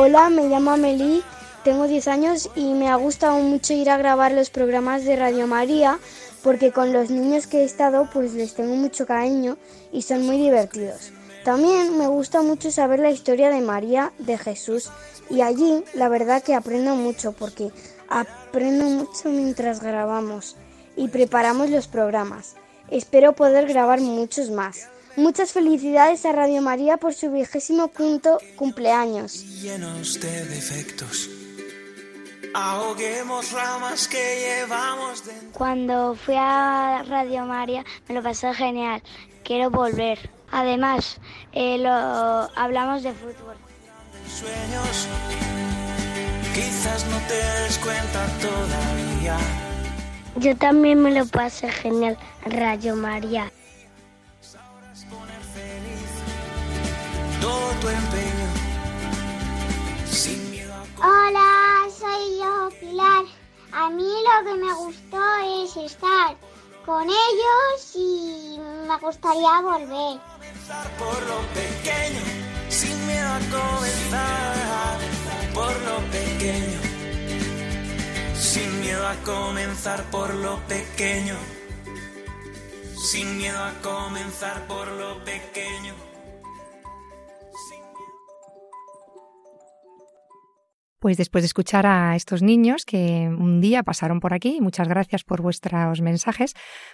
Hola, 0.00 0.30
me 0.30 0.48
llamo 0.48 0.70
Amelie, 0.70 1.24
tengo 1.64 1.88
10 1.88 2.06
años 2.06 2.50
y 2.54 2.72
me 2.72 2.88
ha 2.88 2.94
gustado 2.94 3.40
mucho 3.40 3.74
ir 3.74 3.90
a 3.90 3.96
grabar 3.96 4.30
los 4.30 4.48
programas 4.48 5.04
de 5.04 5.16
Radio 5.16 5.48
María 5.48 5.98
porque 6.44 6.70
con 6.70 6.92
los 6.92 7.10
niños 7.10 7.48
que 7.48 7.62
he 7.62 7.64
estado 7.64 8.08
pues 8.12 8.32
les 8.32 8.54
tengo 8.54 8.76
mucho 8.76 9.06
cariño 9.06 9.56
y 9.90 10.02
son 10.02 10.24
muy 10.24 10.36
divertidos. 10.36 11.10
También 11.44 11.98
me 11.98 12.06
gusta 12.06 12.42
mucho 12.42 12.70
saber 12.70 13.00
la 13.00 13.10
historia 13.10 13.50
de 13.50 13.60
María, 13.60 14.12
de 14.20 14.38
Jesús 14.38 14.88
y 15.30 15.40
allí 15.40 15.82
la 15.94 16.08
verdad 16.08 16.44
que 16.44 16.54
aprendo 16.54 16.94
mucho 16.94 17.32
porque 17.32 17.72
aprendo 18.08 18.84
mucho 18.84 19.30
mientras 19.30 19.82
grabamos 19.82 20.54
y 20.94 21.08
preparamos 21.08 21.70
los 21.70 21.88
programas. 21.88 22.54
Espero 22.88 23.32
poder 23.32 23.66
grabar 23.66 24.00
muchos 24.00 24.48
más. 24.50 24.86
Muchas 25.18 25.50
felicidades 25.50 26.24
a 26.26 26.30
Radio 26.30 26.62
María 26.62 26.96
por 26.96 27.12
su 27.12 27.32
vigésimo 27.32 27.90
quinto 27.90 28.38
cumpleaños. 28.54 29.42
llenos 29.60 30.20
de 30.20 30.44
defectos. 30.44 31.28
Ahoguemos 32.54 33.50
ramas 33.50 34.06
que 34.06 34.16
llevamos 34.16 35.26
dentro. 35.26 35.58
Cuando 35.58 36.14
fui 36.14 36.36
a 36.38 37.02
Radio 37.08 37.44
María 37.46 37.84
me 38.08 38.14
lo 38.14 38.22
pasé 38.22 38.54
genial. 38.54 39.02
Quiero 39.42 39.70
volver. 39.70 40.30
Además, 40.52 41.18
eh, 41.50 41.78
lo, 41.78 41.90
hablamos 41.90 43.02
de 43.02 43.12
fútbol. 43.12 43.56
sueños. 44.28 45.08
Quizás 46.54 47.04
no 47.06 47.18
te 47.26 47.34
des 47.34 47.78
cuenta 47.78 48.24
todavía. 48.40 49.36
Yo 50.36 50.56
también 50.56 51.02
me 51.02 51.10
lo 51.10 51.26
pasé 51.26 51.68
genial. 51.72 52.16
Radio 52.46 52.94
María. 52.94 53.50
Todo 57.40 57.70
tu 57.80 57.88
empeño. 57.88 58.48
Sin 60.10 60.50
miedo 60.50 60.74
a 60.74 60.82
Hola, 61.08 61.86
soy 61.98 62.38
yo, 62.40 62.68
Pilar. 62.80 63.24
A 63.72 63.90
mí 63.90 64.10
lo 64.28 64.50
que 64.50 64.58
me 64.58 64.74
gustó 64.74 65.22
es 65.62 65.76
estar 65.76 66.36
con 66.84 67.02
ellos 67.02 67.94
y 67.94 68.58
me 68.88 68.96
gustaría 68.98 69.60
volver. 69.60 70.20
por 70.98 71.22
lo 71.28 71.38
pequeño. 71.54 72.22
Sin 72.70 73.06
miedo 73.06 73.28
a 73.28 73.40
comenzar 73.50 74.96
por 75.54 75.76
lo 75.82 75.96
pequeño. 76.10 76.80
Sin 78.34 78.80
miedo 78.80 79.06
a 79.06 79.14
comenzar 79.16 80.02
por 80.10 80.34
lo 80.34 80.56
pequeño. 80.66 81.36
Sin 83.10 83.36
miedo 83.36 83.62
a 83.62 83.72
comenzar 83.82 84.66
por 84.66 84.88
lo 84.88 85.22
pequeño. 85.24 86.07
Pues 91.08 91.16
después 91.16 91.40
de 91.40 91.46
escuchar 91.46 91.86
a 91.86 92.16
estos 92.16 92.42
niños 92.42 92.84
que 92.84 93.30
un 93.34 93.62
día 93.62 93.82
pasaron 93.82 94.20
por 94.20 94.34
aquí, 94.34 94.60
muchas 94.60 94.88
gracias 94.88 95.24
por 95.24 95.40
vuestros 95.40 96.02
mensajes, 96.02 96.52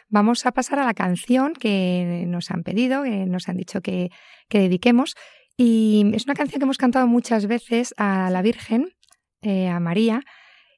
vamos 0.09 0.47
a 0.47 0.53
pasar 0.53 0.79
a 0.79 0.85
la 0.85 0.95
canción 0.95 1.53
que 1.53 2.23
nos 2.29 2.53
han 2.53 2.63
pedido, 2.63 3.03
que 3.03 3.27
nos 3.27 3.49
han 3.49 3.57
dicho 3.57 3.81
que, 3.81 4.13
que 4.49 4.61
dediquemos. 4.61 5.17
Y 5.57 6.13
es 6.15 6.27
una 6.27 6.35
canción 6.35 6.61
que 6.61 6.65
hemos 6.65 6.79
cantado 6.79 7.09
muchas 7.09 7.49
veces 7.49 7.93
a 7.97 8.31
la 8.31 8.41
Virgen, 8.41 8.93
eh, 9.43 9.67
a 9.67 9.81
María, 9.81 10.23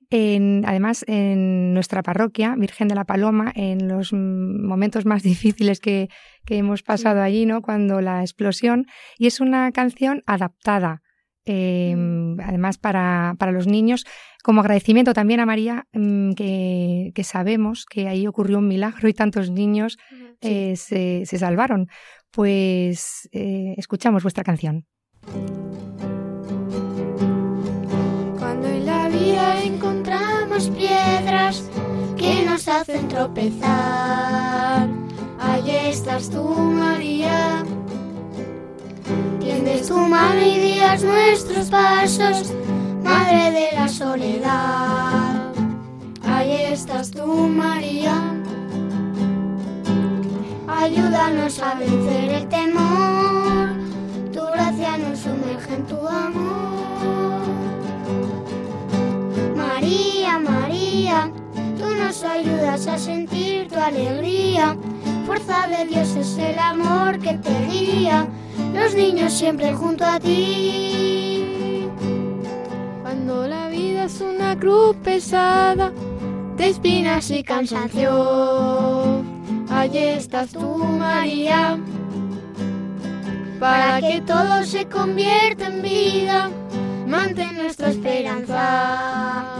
en, 0.08 0.64
además 0.66 1.04
en 1.06 1.74
nuestra 1.74 2.02
parroquia, 2.02 2.54
Virgen 2.56 2.88
de 2.88 2.94
la 2.94 3.04
Paloma, 3.04 3.52
en 3.54 3.86
los 3.86 4.14
momentos 4.14 5.04
más 5.04 5.22
difíciles 5.34 5.80
que, 5.80 6.08
que 6.46 6.56
hemos 6.56 6.82
pasado 6.82 7.20
allí, 7.20 7.44
¿no? 7.44 7.60
Cuando 7.60 8.00
la 8.00 8.22
explosión. 8.22 8.86
Y 9.18 9.26
es 9.26 9.40
una 9.40 9.70
canción 9.72 10.22
adaptada 10.24 11.02
eh, 11.46 11.94
además 12.42 12.76
para, 12.76 13.36
para, 13.38 13.52
los 13.52 13.66
niños, 13.68 14.04
como 14.42 14.60
agradecimiento 14.60 15.14
también 15.14 15.40
a 15.40 15.46
María, 15.46 15.86
mm, 15.92 16.32
que, 16.32 17.12
que, 17.14 17.24
sabemos 17.24 17.86
que 17.86 18.08
ahí 18.08 18.26
ocurrió 18.26 18.58
un 18.58 18.68
milagro 18.68 19.08
y 19.08 19.14
tantos 19.14 19.50
niños 19.50 19.96
sí. 20.08 20.36
eh, 20.40 20.76
se, 20.76 21.22
se, 21.24 21.38
salvaron. 21.38 21.88
Pues 22.32 23.28
eh, 23.32 23.74
escuchamos 23.76 24.24
vuestra 24.24 24.42
canción. 24.44 24.86
Cuando 28.38 28.66
en 28.68 28.84
la 28.84 29.08
vida 29.08 29.62
encontramos 29.62 30.68
piedras 30.70 31.70
que 32.16 32.44
nos 32.44 32.66
hacen 32.66 33.06
tropezar, 33.08 34.88
ahí 35.38 35.70
estás 35.70 36.28
tú, 36.28 36.44
María 36.44 37.64
Tiendes 39.40 39.88
tu 39.88 39.96
mano 39.96 40.40
y 40.40 40.58
guías 40.60 41.02
nuestros 41.02 41.68
pasos, 41.68 42.52
Madre 43.02 43.52
de 43.52 43.68
la 43.72 43.88
soledad. 43.88 45.52
Ahí 46.24 46.72
estás 46.72 47.12
tú, 47.12 47.24
María. 47.24 48.14
Ayúdanos 50.66 51.60
a 51.60 51.74
vencer 51.74 52.30
el 52.30 52.48
temor. 52.48 53.68
Tu 54.32 54.40
gracia 54.40 54.98
nos 54.98 55.20
sumerge 55.20 55.74
en 55.74 55.86
tu 55.86 55.98
amor. 56.06 57.46
María, 59.56 60.38
María, 60.40 61.30
tú 61.78 61.94
nos 61.94 62.24
ayudas 62.24 62.88
a 62.88 62.98
sentir 62.98 63.68
tu 63.68 63.78
alegría. 63.78 64.76
Fuerza 65.26 65.68
de 65.68 65.86
Dios 65.86 66.16
es 66.16 66.36
el 66.38 66.58
amor 66.58 67.20
que 67.20 67.34
te 67.34 67.66
guía 67.66 68.26
los 68.76 68.94
niños 68.94 69.32
siempre 69.32 69.72
junto 69.74 70.04
a 70.04 70.20
ti. 70.20 71.88
Cuando 73.02 73.46
la 73.46 73.68
vida 73.68 74.04
es 74.04 74.20
una 74.20 74.56
cruz 74.58 74.94
pesada, 75.02 75.92
de 76.56 76.68
espinas 76.68 77.30
y 77.30 77.42
cansancio, 77.42 79.22
allí 79.70 79.98
estás 79.98 80.50
tú, 80.50 80.76
María, 80.76 81.78
para 83.58 84.00
que 84.00 84.20
todo 84.20 84.62
se 84.64 84.86
convierta 84.86 85.66
en 85.68 85.82
vida. 85.82 86.50
Mantén 87.06 87.56
nuestra 87.56 87.90
esperanza. 87.90 89.58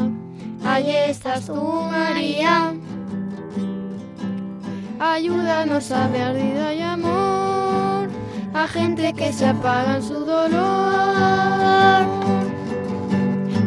Allí 0.64 0.96
estás 1.08 1.46
tú, 1.46 1.54
María. 1.54 2.74
Ayúdanos 4.98 5.92
a 5.92 6.08
ver 6.08 6.34
vida 6.34 6.74
y 6.74 6.80
amor 6.80 7.35
a 8.56 8.66
gente 8.66 9.12
que 9.12 9.32
se 9.32 9.46
apaga 9.46 9.96
en 9.96 10.02
su 10.02 10.24
dolor. 10.24 12.06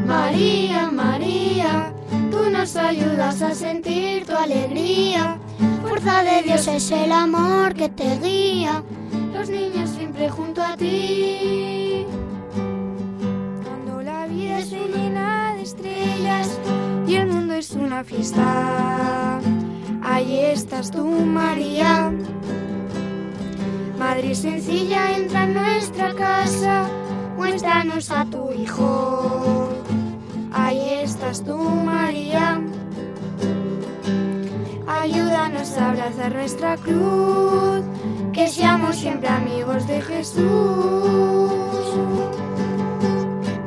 María, 0.06 0.89
María, 0.91 1.93
tú 2.32 2.49
nos 2.49 2.75
ayudas 2.75 3.41
a 3.41 3.54
sentir 3.54 4.25
tu 4.25 4.36
alegría. 4.36 5.38
Fuerza 5.82 6.23
de 6.23 6.41
Dios 6.43 6.67
es 6.67 6.91
el 6.91 7.12
amor 7.12 7.75
que 7.75 7.89
te 7.89 8.17
guía. 8.17 8.84
Los 9.32 9.49
niños 9.49 9.91
siempre 9.91 10.30
junto 10.30 10.63
a 10.63 10.75
ti. 10.75 12.06
Cuando 13.63 14.02
la 14.02 14.25
vida 14.25 14.60
es 14.60 14.71
llena 14.71 15.54
de 15.56 15.62
estrellas 15.62 16.60
y 17.08 17.15
el 17.15 17.28
mundo 17.28 17.54
es 17.54 17.71
una 17.71 18.04
fiesta, 18.04 19.39
allí 20.02 20.39
estás 20.39 20.89
tú, 20.89 21.06
María. 21.06 22.12
Madre 23.99 24.33
sencilla, 24.33 25.12
entra 25.12 25.43
en 25.43 25.55
nuestra 25.55 26.13
casa, 26.15 26.88
muéstranos 27.35 28.09
a 28.12 28.23
tu 28.23 28.49
Hijo. 28.53 29.67
Ahí 30.53 31.01
estás 31.03 31.43
tú, 31.43 31.57
María. 31.57 32.62
Ayúdanos 34.88 35.77
a 35.77 35.89
abrazar 35.89 36.33
nuestra 36.33 36.77
cruz, 36.77 37.83
que 38.31 38.47
seamos 38.47 38.95
siempre 38.95 39.27
amigos 39.27 39.85
de 39.85 40.01
Jesús. 40.01 41.51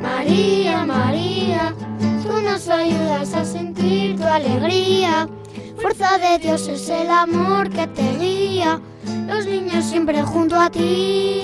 María, 0.01 0.83
María, 0.83 1.75
tú 2.23 2.41
nos 2.41 2.67
ayudas 2.69 3.35
a 3.35 3.45
sentir 3.45 4.17
tu 4.17 4.23
alegría. 4.23 5.29
Fuerza 5.79 6.17
de 6.17 6.39
Dios 6.39 6.67
es 6.67 6.89
el 6.89 7.11
amor 7.11 7.69
que 7.69 7.85
te 7.85 8.17
guía. 8.17 8.81
Los 9.33 9.47
niños 9.47 9.83
siempre 9.85 10.21
junto 10.21 10.55
a 10.59 10.69
ti. 10.69 11.41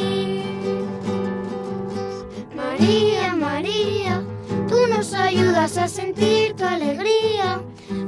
María, 2.56 3.36
María, 3.36 4.22
tú 4.68 4.76
nos 4.88 5.12
ayudas 5.16 5.76
a 5.78 5.88
sentir 5.88 6.54
tu 6.54 6.66
alegría. 6.66 7.60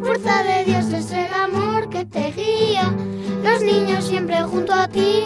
Fuerza 0.02 0.44
de 0.44 0.66
Dios 0.66 0.86
es 0.94 1.12
el 1.12 1.34
amor 1.34 1.90
que 1.90 2.06
te 2.06 2.32
guía. 2.32 2.94
Los 3.44 3.64
niños 3.64 4.06
siempre 4.06 4.40
junto 4.44 4.72
a 4.72 4.88
ti. 4.88 5.24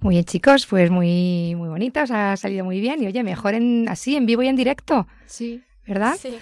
Muy 0.00 0.14
bien, 0.14 0.24
chicos, 0.24 0.66
pues 0.66 0.90
muy, 0.90 1.54
muy 1.56 1.68
bonita, 1.68 2.04
os 2.04 2.10
ha 2.10 2.36
salido 2.38 2.64
muy 2.64 2.80
bien. 2.80 3.02
Y 3.02 3.06
oye, 3.06 3.22
mejor 3.22 3.52
en, 3.54 3.86
así, 3.88 4.16
en 4.16 4.24
vivo 4.24 4.42
y 4.42 4.48
en 4.48 4.56
directo, 4.56 5.06
Sí. 5.26 5.62
¿verdad? 5.86 6.16
Sí. 6.18 6.38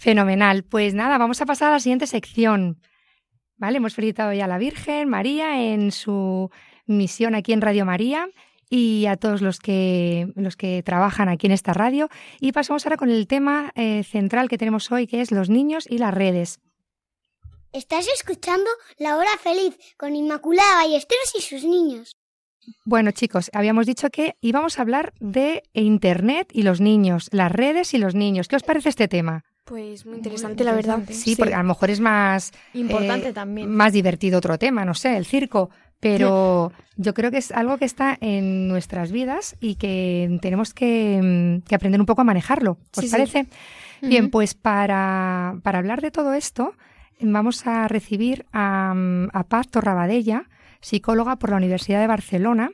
Fenomenal. 0.00 0.64
Pues 0.64 0.94
nada, 0.94 1.18
vamos 1.18 1.42
a 1.42 1.46
pasar 1.46 1.68
a 1.68 1.72
la 1.72 1.78
siguiente 1.78 2.06
sección. 2.06 2.80
¿Vale? 3.58 3.76
Hemos 3.76 3.94
felicitado 3.94 4.32
ya 4.32 4.46
a 4.46 4.48
la 4.48 4.56
Virgen 4.56 5.10
María 5.10 5.60
en 5.60 5.92
su 5.92 6.50
misión 6.86 7.34
aquí 7.34 7.52
en 7.52 7.60
Radio 7.60 7.84
María 7.84 8.30
y 8.70 9.04
a 9.04 9.16
todos 9.16 9.42
los 9.42 9.58
que, 9.58 10.32
los 10.36 10.56
que 10.56 10.82
trabajan 10.82 11.28
aquí 11.28 11.48
en 11.48 11.52
esta 11.52 11.74
radio. 11.74 12.08
Y 12.40 12.52
pasamos 12.52 12.86
ahora 12.86 12.96
con 12.96 13.10
el 13.10 13.26
tema 13.26 13.72
eh, 13.74 14.02
central 14.02 14.48
que 14.48 14.56
tenemos 14.56 14.90
hoy, 14.90 15.06
que 15.06 15.20
es 15.20 15.32
los 15.32 15.50
niños 15.50 15.84
y 15.86 15.98
las 15.98 16.14
redes. 16.14 16.60
Estás 17.74 18.08
escuchando 18.08 18.70
La 18.96 19.18
Hora 19.18 19.36
Feliz 19.42 19.76
con 19.98 20.16
Inmaculada 20.16 20.76
Ballesteros 20.76 21.34
y 21.38 21.42
sus 21.42 21.62
niños. 21.62 22.16
Bueno, 22.86 23.10
chicos, 23.10 23.50
habíamos 23.52 23.84
dicho 23.84 24.08
que 24.08 24.36
íbamos 24.40 24.78
a 24.78 24.82
hablar 24.82 25.12
de 25.20 25.62
Internet 25.74 26.48
y 26.54 26.62
los 26.62 26.80
niños, 26.80 27.28
las 27.32 27.52
redes 27.52 27.92
y 27.92 27.98
los 27.98 28.14
niños. 28.14 28.48
¿Qué 28.48 28.56
os 28.56 28.62
parece 28.62 28.88
este 28.88 29.06
tema? 29.06 29.44
Pues 29.70 30.04
muy 30.04 30.16
interesante, 30.16 30.64
la 30.64 30.72
verdad. 30.72 30.98
Sí, 31.10 31.36
porque 31.36 31.54
a 31.54 31.58
lo 31.58 31.68
mejor 31.68 31.90
es 31.90 32.00
más 32.00 32.50
Importante 32.74 33.28
eh, 33.28 33.32
también. 33.32 33.70
más 33.72 33.92
divertido 33.92 34.38
otro 34.38 34.58
tema, 34.58 34.84
no 34.84 34.94
sé, 34.94 35.16
el 35.16 35.24
circo, 35.24 35.70
pero 36.00 36.72
yo 36.96 37.14
creo 37.14 37.30
que 37.30 37.38
es 37.38 37.52
algo 37.52 37.78
que 37.78 37.84
está 37.84 38.18
en 38.20 38.66
nuestras 38.66 39.12
vidas 39.12 39.54
y 39.60 39.76
que 39.76 40.38
tenemos 40.42 40.74
que, 40.74 41.20
mm, 41.62 41.68
que 41.68 41.74
aprender 41.76 42.00
un 42.00 42.06
poco 42.06 42.22
a 42.22 42.24
manejarlo. 42.24 42.72
¿Os 42.72 43.00
Sí, 43.00 43.06
sí. 43.06 43.10
parece? 43.12 43.46
Bien, 44.02 44.28
pues 44.30 44.54
para, 44.54 45.54
para 45.62 45.78
hablar 45.78 46.00
de 46.00 46.10
todo 46.10 46.34
esto, 46.34 46.74
vamos 47.20 47.64
a 47.68 47.86
recibir 47.86 48.46
a, 48.52 48.92
mm, 48.92 49.28
a 49.32 49.44
Paz 49.44 49.68
Torrabadella, 49.68 50.48
psicóloga 50.80 51.36
por 51.36 51.50
la 51.50 51.56
Universidad 51.58 52.00
de 52.00 52.08
Barcelona, 52.08 52.72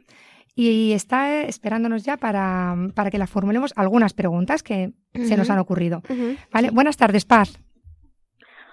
y 0.59 0.93
está 0.93 1.43
esperándonos 1.43 2.03
ya 2.03 2.17
para, 2.17 2.75
para 2.95 3.11
que 3.11 3.19
la 3.19 3.27
formulemos 3.27 3.75
algunas 3.77 4.15
preguntas 4.15 4.63
que 4.63 4.95
se 5.13 5.37
nos 5.37 5.51
han 5.51 5.59
ocurrido. 5.59 6.03
¿Vale? 6.51 6.71
Buenas 6.71 6.97
tardes, 6.97 7.27
Paz. 7.27 7.61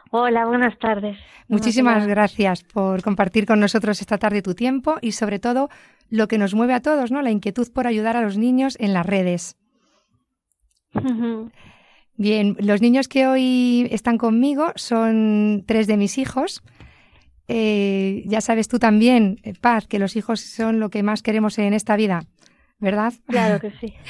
Hola, 0.09 0.45
buenas 0.45 0.79
tardes. 0.79 1.17
Muchísimas 1.49 1.95
Buenas 1.95 2.07
gracias 2.07 2.63
por 2.63 3.03
compartir 3.03 3.45
con 3.45 3.59
nosotros 3.59 3.99
esta 3.99 4.17
tarde 4.17 4.41
tu 4.41 4.53
tiempo 4.53 4.95
y 5.01 5.11
sobre 5.11 5.39
todo 5.39 5.69
lo 6.09 6.27
que 6.27 6.37
nos 6.37 6.53
mueve 6.53 6.73
a 6.73 6.81
todos, 6.81 7.11
¿no? 7.11 7.21
La 7.21 7.31
inquietud 7.31 7.67
por 7.73 7.85
ayudar 7.85 8.15
a 8.15 8.21
los 8.21 8.37
niños 8.37 8.77
en 8.79 8.93
las 8.93 9.05
redes. 9.05 9.57
Bien, 12.15 12.55
los 12.59 12.81
niños 12.81 13.07
que 13.09 13.27
hoy 13.27 13.89
están 13.91 14.17
conmigo 14.17 14.71
son 14.75 15.63
tres 15.65 15.87
de 15.87 15.97
mis 15.97 16.17
hijos. 16.17 16.63
Eh, 17.47 18.23
ya 18.25 18.41
sabes 18.41 18.67
tú 18.67 18.79
también, 18.79 19.37
eh, 19.43 19.53
Paz, 19.59 19.87
que 19.87 19.99
los 19.99 20.15
hijos 20.15 20.39
son 20.39 20.79
lo 20.79 20.89
que 20.89 21.03
más 21.03 21.21
queremos 21.21 21.57
en 21.59 21.73
esta 21.73 21.95
vida, 21.97 22.23
¿verdad? 22.79 23.13
Claro 23.27 23.59
que 23.59 23.71
sí. 23.79 23.93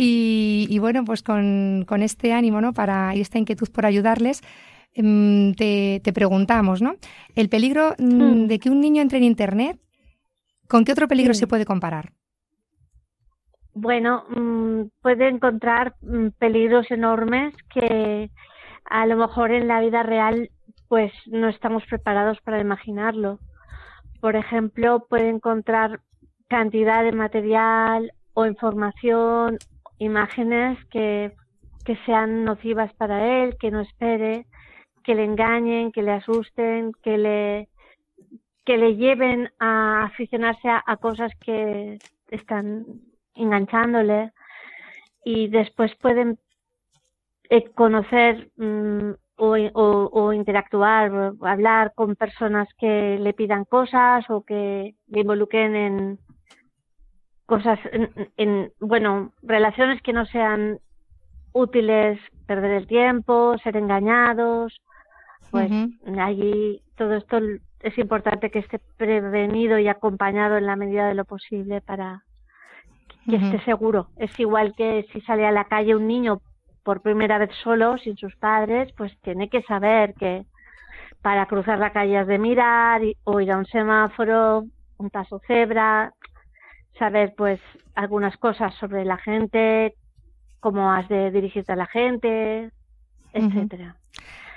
Y, 0.00 0.68
y 0.70 0.78
bueno, 0.78 1.04
pues 1.04 1.24
con, 1.24 1.84
con 1.88 2.02
este 2.02 2.32
ánimo, 2.32 2.60
¿no? 2.60 2.72
Para 2.72 3.16
y 3.16 3.20
esta 3.20 3.38
inquietud 3.38 3.66
por 3.72 3.84
ayudarles, 3.84 4.42
em, 4.94 5.54
te, 5.54 6.00
te 6.04 6.12
preguntamos, 6.12 6.80
¿no? 6.80 6.94
El 7.34 7.48
peligro 7.48 7.96
mm, 7.98 8.46
de 8.46 8.60
que 8.60 8.70
un 8.70 8.80
niño 8.80 9.02
entre 9.02 9.18
en 9.18 9.24
Internet, 9.24 9.80
¿con 10.68 10.84
qué 10.84 10.92
otro 10.92 11.08
peligro 11.08 11.34
Sí. 11.34 11.40
se 11.40 11.46
puede 11.48 11.64
comparar? 11.64 12.12
Bueno, 13.74 14.22
mm, 14.28 14.82
puede 15.02 15.28
encontrar 15.28 15.96
mm, 16.00 16.28
peligros 16.38 16.88
enormes 16.92 17.54
que 17.72 18.30
a 18.84 19.04
lo 19.06 19.16
mejor 19.16 19.50
en 19.50 19.66
la 19.66 19.80
vida 19.80 20.04
real 20.04 20.50
pues 20.88 21.12
no 21.26 21.48
estamos 21.48 21.84
preparados 21.86 22.40
para 22.40 22.60
imaginarlo. 22.60 23.38
Por 24.20 24.36
ejemplo, 24.36 25.06
puede 25.08 25.28
encontrar 25.28 26.00
cantidad 26.48 27.04
de 27.04 27.12
material 27.12 28.12
o 28.34 28.46
información, 28.46 29.58
imágenes 29.98 30.78
que, 30.86 31.34
que 31.84 31.96
sean 32.06 32.44
nocivas 32.44 32.92
para 32.94 33.42
él, 33.42 33.56
que 33.58 33.70
no 33.70 33.80
espere, 33.80 34.46
que 35.04 35.14
le 35.14 35.24
engañen, 35.24 35.92
que 35.92 36.02
le 36.02 36.12
asusten, 36.12 36.92
que 37.02 37.18
le, 37.18 37.68
que 38.64 38.76
le 38.76 38.96
lleven 38.96 39.50
a 39.58 40.04
aficionarse 40.04 40.68
a, 40.68 40.96
cosas 40.96 41.32
que 41.40 41.98
están 42.30 42.84
enganchándole 43.34 44.32
y 45.24 45.48
después 45.48 45.94
pueden 45.96 46.38
eh, 47.50 47.70
conocer 47.70 48.50
mm, 48.56 49.12
o, 49.38 49.56
o- 49.56 50.10
o 50.12 50.32
interactuar, 50.32 51.10
o 51.12 51.46
hablar 51.46 51.92
con 51.94 52.16
personas 52.16 52.68
que 52.78 53.18
le 53.18 53.32
pidan 53.32 53.64
cosas 53.64 54.24
o 54.28 54.42
que 54.42 54.94
le 55.06 55.20
involucren 55.20 55.74
en 55.76 56.18
cosas, 57.46 57.78
en, 57.92 58.10
en, 58.36 58.72
bueno, 58.80 59.32
relaciones 59.42 60.02
que 60.02 60.12
no 60.12 60.26
sean 60.26 60.78
útiles, 61.52 62.20
perder 62.46 62.72
el 62.72 62.86
tiempo, 62.86 63.56
ser 63.62 63.76
engañados, 63.76 64.76
pues 65.50 65.70
allí 66.18 66.82
todo 66.96 67.14
esto 67.14 67.38
es 67.80 67.96
importante 67.98 68.50
que 68.50 68.58
esté 68.58 68.80
prevenido 68.96 69.78
y 69.78 69.88
acompañado 69.88 70.56
en 70.56 70.66
la 70.66 70.76
medida 70.76 71.08
de 71.08 71.14
lo 71.14 71.24
posible 71.24 71.80
para 71.80 72.22
que 73.30 73.36
esté 73.36 73.64
seguro. 73.64 74.08
Es 74.16 74.38
igual 74.38 74.74
que 74.76 75.06
si 75.12 75.20
sale 75.22 75.46
a 75.46 75.52
la 75.52 75.64
calle 75.64 75.94
un 75.96 76.06
niño 76.06 76.40
por 76.82 77.00
primera 77.02 77.38
vez 77.38 77.50
solo, 77.62 77.98
sin 77.98 78.16
sus 78.16 78.34
padres, 78.36 78.92
pues 78.96 79.12
tiene 79.22 79.48
que 79.48 79.62
saber 79.62 80.14
que 80.14 80.44
para 81.22 81.46
cruzar 81.46 81.78
la 81.78 81.92
calle 81.92 82.16
has 82.18 82.26
de 82.26 82.38
mirar 82.38 83.02
o 83.24 83.40
ir 83.40 83.50
a 83.50 83.58
un 83.58 83.66
semáforo, 83.66 84.64
un 84.98 85.10
paso 85.10 85.40
cebra, 85.46 86.12
saber 86.98 87.34
pues 87.36 87.60
algunas 87.94 88.36
cosas 88.36 88.74
sobre 88.76 89.04
la 89.04 89.18
gente, 89.18 89.94
cómo 90.60 90.90
has 90.92 91.08
de 91.08 91.30
dirigirte 91.30 91.72
a 91.72 91.76
la 91.76 91.86
gente, 91.86 92.70
etcétera. 93.32 93.96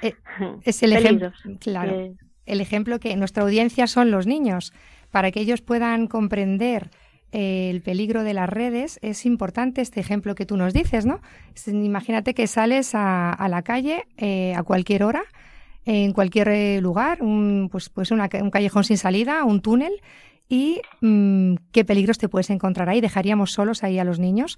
Eh, 0.02 0.16
Es 0.64 0.82
el 0.84 0.94
ejemplo, 0.94 1.32
claro, 1.60 1.92
que- 1.92 2.14
el 2.46 2.62
ejemplo 2.62 3.00
que 3.00 3.16
nuestra 3.16 3.44
audiencia 3.44 3.86
son 3.88 4.10
los 4.12 4.26
niños. 4.28 4.74
Para 5.12 5.32
que 5.32 5.42
ellos 5.42 5.62
puedan 5.62 6.08
comprender 6.08 6.90
el 7.32 7.82
peligro 7.82 8.24
de 8.24 8.34
las 8.34 8.50
redes, 8.50 9.00
es 9.02 9.26
importante 9.26 9.82
este 9.82 10.00
ejemplo 10.00 10.36
que 10.36 10.46
tú 10.46 10.58
nos 10.58 10.74
dices, 10.74 11.06
¿no? 11.06 11.22
Imagínate 11.68 12.34
que 12.34 12.48
sales 12.48 12.94
a, 12.94 13.32
a 13.32 13.48
la 13.48 13.62
calle 13.62 14.06
eh, 14.18 14.54
a 14.56 14.64
cualquier 14.64 15.04
hora, 15.04 15.24
en 15.86 16.14
cualquier 16.14 16.50
eh, 16.50 16.82
lugar, 16.82 17.24
un, 17.24 17.70
pues, 17.72 17.90
pues 17.90 18.12
una 18.12 18.30
un 18.42 18.52
callejón 18.52 18.84
sin 18.84 18.98
salida, 18.98 19.44
un 19.44 19.62
túnel, 19.62 20.02
y 20.48 20.82
mm, 21.00 21.56
qué 21.72 21.86
peligros 21.86 22.18
te 22.18 22.28
puedes 22.28 22.50
encontrar 22.50 22.90
ahí. 22.90 23.02
¿Dejaríamos 23.02 23.52
solos 23.52 23.84
ahí 23.84 23.98
a 24.00 24.04
los 24.04 24.20
niños? 24.20 24.58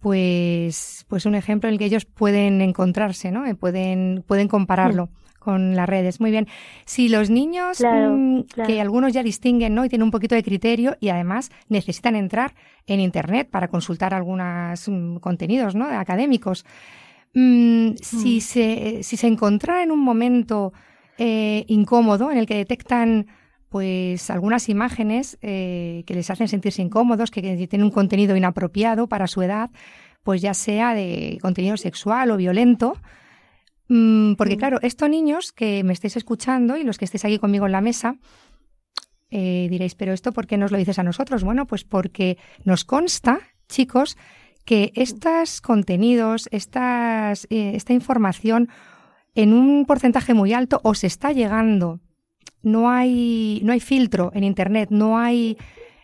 pues, 0.00 1.04
pues 1.08 1.26
un 1.26 1.34
ejemplo 1.34 1.68
en 1.68 1.74
el 1.74 1.78
que 1.78 1.86
ellos 1.86 2.04
pueden 2.04 2.60
encontrarse, 2.60 3.30
¿no? 3.30 3.46
Eh, 3.46 3.54
pueden, 3.54 4.24
pueden 4.26 4.48
compararlo. 4.48 5.08
Con 5.46 5.76
las 5.76 5.88
redes. 5.88 6.20
Muy 6.20 6.32
bien. 6.32 6.46
Si 6.84 7.08
los 7.08 7.30
niños, 7.30 7.78
Claro, 7.78 8.10
mm, 8.16 8.42
claro. 8.42 8.66
que 8.68 8.80
algunos 8.80 9.12
ya 9.14 9.22
distinguen, 9.22 9.74
¿no? 9.76 9.84
Y 9.84 9.88
tienen 9.88 10.02
un 10.02 10.10
poquito 10.10 10.34
de 10.34 10.42
criterio 10.42 10.96
y 11.00 11.08
además 11.08 11.50
necesitan 11.68 12.16
entrar 12.16 12.52
en 12.86 12.98
Internet 13.00 13.48
para 13.50 13.68
consultar 13.68 14.12
algunos 14.12 14.90
contenidos, 15.20 15.74
¿no? 15.76 15.86
Académicos. 15.86 16.66
Mm, 17.32 17.92
si, 18.02 18.40
se, 18.40 19.02
si 19.02 19.16
se 19.16 19.26
encontrara 19.26 19.82
en 19.82 19.90
un 19.92 20.00
momento 20.00 20.72
eh, 21.18 21.64
incómodo 21.68 22.30
en 22.32 22.38
el 22.38 22.46
que 22.46 22.56
detectan 22.56 23.26
pues 23.68 24.30
algunas 24.30 24.68
imágenes 24.68 25.38
eh, 25.42 26.02
que 26.06 26.14
les 26.14 26.28
hacen 26.30 26.48
sentirse 26.48 26.82
incómodos, 26.82 27.30
que, 27.30 27.40
que 27.42 27.66
tienen 27.66 27.84
un 27.84 27.90
contenido 27.92 28.34
inapropiado 28.36 29.06
para 29.06 29.26
su 29.26 29.42
edad, 29.42 29.70
pues 30.22 30.40
ya 30.42 30.54
sea 30.54 30.94
de 30.94 31.38
contenido 31.40 31.76
sexual 31.76 32.30
o 32.32 32.36
violento, 32.36 32.94
Mm, 32.94 32.98
porque 33.88 34.56
claro, 34.56 34.78
estos 34.82 35.08
niños 35.08 35.52
que 35.52 35.84
me 35.84 35.92
estáis 35.92 36.16
escuchando 36.16 36.76
y 36.76 36.82
los 36.82 36.98
que 36.98 37.04
estéis 37.04 37.24
aquí 37.24 37.38
conmigo 37.38 37.66
en 37.66 37.72
la 37.72 37.80
mesa, 37.80 38.16
eh, 39.30 39.66
diréis, 39.70 39.94
pero 39.94 40.12
esto 40.12 40.32
¿por 40.32 40.46
qué 40.46 40.56
nos 40.56 40.70
lo 40.70 40.78
dices 40.78 40.98
a 40.98 41.02
nosotros? 41.02 41.44
Bueno, 41.44 41.66
pues 41.66 41.84
porque 41.84 42.38
nos 42.64 42.84
consta, 42.84 43.40
chicos, 43.68 44.16
que 44.64 44.92
estos 44.94 45.60
contenidos, 45.60 46.48
estas, 46.50 47.46
eh, 47.50 47.72
esta 47.74 47.92
información 47.92 48.68
en 49.34 49.52
un 49.52 49.84
porcentaje 49.86 50.34
muy 50.34 50.52
alto 50.52 50.80
os 50.82 51.04
está 51.04 51.30
llegando. 51.32 52.00
No 52.62 52.90
hay, 52.90 53.60
no 53.62 53.72
hay 53.72 53.80
filtro 53.80 54.32
en 54.34 54.42
Internet, 54.42 54.88
no 54.90 55.18
hay... 55.18 55.56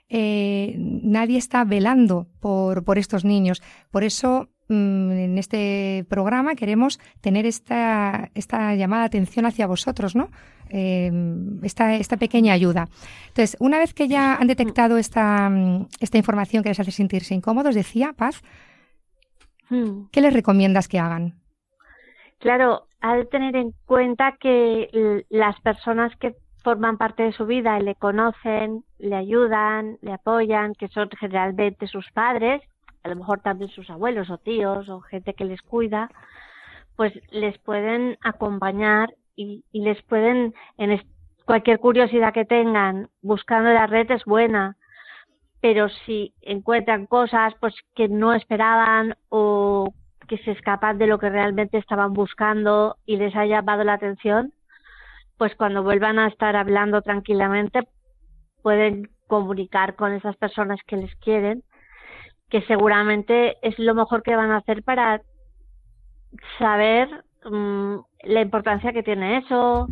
eh, 0.08 0.76
nadie 0.78 1.38
está 1.38 1.64
velando 1.64 2.28
por, 2.38 2.84
por 2.84 2.98
estos 2.98 3.24
niños. 3.24 3.62
Por 3.90 4.04
eso 4.04 4.50
mm, 4.50 4.51
en 4.72 5.38
este 5.38 6.04
programa 6.08 6.54
queremos 6.54 6.98
tener 7.20 7.46
esta, 7.46 8.30
esta 8.34 8.74
llamada 8.74 9.02
de 9.02 9.06
atención 9.06 9.46
hacia 9.46 9.66
vosotros, 9.66 10.16
¿no? 10.16 10.28
Eh, 10.70 11.10
esta, 11.62 11.94
esta 11.96 12.16
pequeña 12.16 12.54
ayuda. 12.54 12.88
Entonces, 13.28 13.56
una 13.60 13.78
vez 13.78 13.92
que 13.92 14.08
ya 14.08 14.36
han 14.36 14.46
detectado 14.46 14.96
esta, 14.96 15.50
mm, 15.50 15.88
esta 16.00 16.18
información 16.18 16.62
que 16.62 16.70
les 16.70 16.80
hace 16.80 16.90
sentirse 16.90 17.34
incómodos, 17.34 17.74
decía 17.74 18.14
Paz, 18.16 18.42
Hmm. 19.72 20.08
¿qué 20.12 20.20
les 20.20 20.34
recomiendas 20.34 20.86
que 20.86 20.98
hagan? 20.98 21.32
Claro, 22.38 22.88
ha 23.00 23.16
de 23.16 23.24
tener 23.24 23.56
en 23.56 23.72
cuenta 23.86 24.36
que 24.38 25.24
las 25.30 25.58
personas 25.62 26.14
que 26.16 26.34
forman 26.62 26.98
parte 26.98 27.22
de 27.22 27.32
su 27.32 27.46
vida 27.46 27.78
y 27.78 27.82
le 27.82 27.94
conocen, 27.94 28.84
le 28.98 29.16
ayudan, 29.16 29.96
le 30.02 30.12
apoyan, 30.12 30.74
que 30.74 30.88
son 30.88 31.08
generalmente 31.18 31.86
sus 31.86 32.10
padres, 32.12 32.60
a 33.02 33.08
lo 33.08 33.16
mejor 33.16 33.40
también 33.40 33.70
sus 33.70 33.88
abuelos 33.90 34.30
o 34.30 34.38
tíos 34.38 34.88
o 34.88 35.00
gente 35.00 35.34
que 35.34 35.44
les 35.44 35.60
cuida, 35.62 36.10
pues 36.96 37.12
les 37.30 37.58
pueden 37.58 38.18
acompañar 38.22 39.14
y, 39.34 39.64
y 39.72 39.82
les 39.82 40.00
pueden, 40.02 40.54
en 40.78 41.02
cualquier 41.44 41.78
curiosidad 41.78 42.32
que 42.32 42.44
tengan, 42.44 43.08
buscando 43.22 43.70
la 43.72 43.86
red 43.86 44.10
es 44.10 44.24
buena, 44.24 44.76
pero 45.60 45.88
si 45.88 46.34
encuentran 46.40 47.06
cosas 47.06 47.54
pues 47.60 47.74
que 47.94 48.08
no 48.08 48.34
esperaban 48.34 49.16
o 49.28 49.94
que 50.28 50.38
se 50.38 50.52
escapan 50.52 50.98
de 50.98 51.06
lo 51.06 51.18
que 51.18 51.30
realmente 51.30 51.78
estaban 51.78 52.12
buscando 52.12 52.96
y 53.06 53.16
les 53.16 53.34
ha 53.36 53.46
llamado 53.46 53.84
la 53.84 53.94
atención, 53.94 54.52
pues 55.38 55.54
cuando 55.56 55.82
vuelvan 55.82 56.18
a 56.18 56.28
estar 56.28 56.56
hablando 56.56 57.02
tranquilamente 57.02 57.86
pueden 58.62 59.10
comunicar 59.26 59.96
con 59.96 60.12
esas 60.12 60.36
personas 60.36 60.78
que 60.86 60.96
les 60.96 61.14
quieren, 61.16 61.62
que 62.52 62.60
seguramente 62.66 63.56
es 63.66 63.78
lo 63.78 63.94
mejor 63.94 64.22
que 64.22 64.36
van 64.36 64.50
a 64.50 64.58
hacer 64.58 64.82
para 64.84 65.22
saber 66.58 67.08
mm, 67.44 67.96
la 68.24 68.40
importancia 68.42 68.92
que 68.92 69.02
tiene 69.02 69.38
eso, 69.38 69.88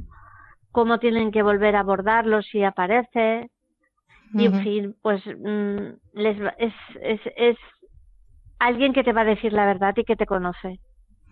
cómo 0.70 0.98
tienen 0.98 1.32
que 1.32 1.42
volver 1.42 1.74
a 1.74 1.80
abordarlo 1.80 2.42
si 2.42 2.62
aparece, 2.62 3.48
y 4.34 4.44
en 4.44 4.62
fin, 4.62 4.96
pues 5.00 5.22
mm, 5.26 5.94
les 6.12 6.40
va- 6.44 6.54
es, 6.58 6.74
es, 7.00 7.20
es 7.36 7.56
alguien 8.58 8.92
que 8.92 9.02
te 9.04 9.14
va 9.14 9.22
a 9.22 9.24
decir 9.24 9.54
la 9.54 9.64
verdad 9.64 9.94
y 9.96 10.04
que 10.04 10.16
te 10.16 10.26
conoce. 10.26 10.78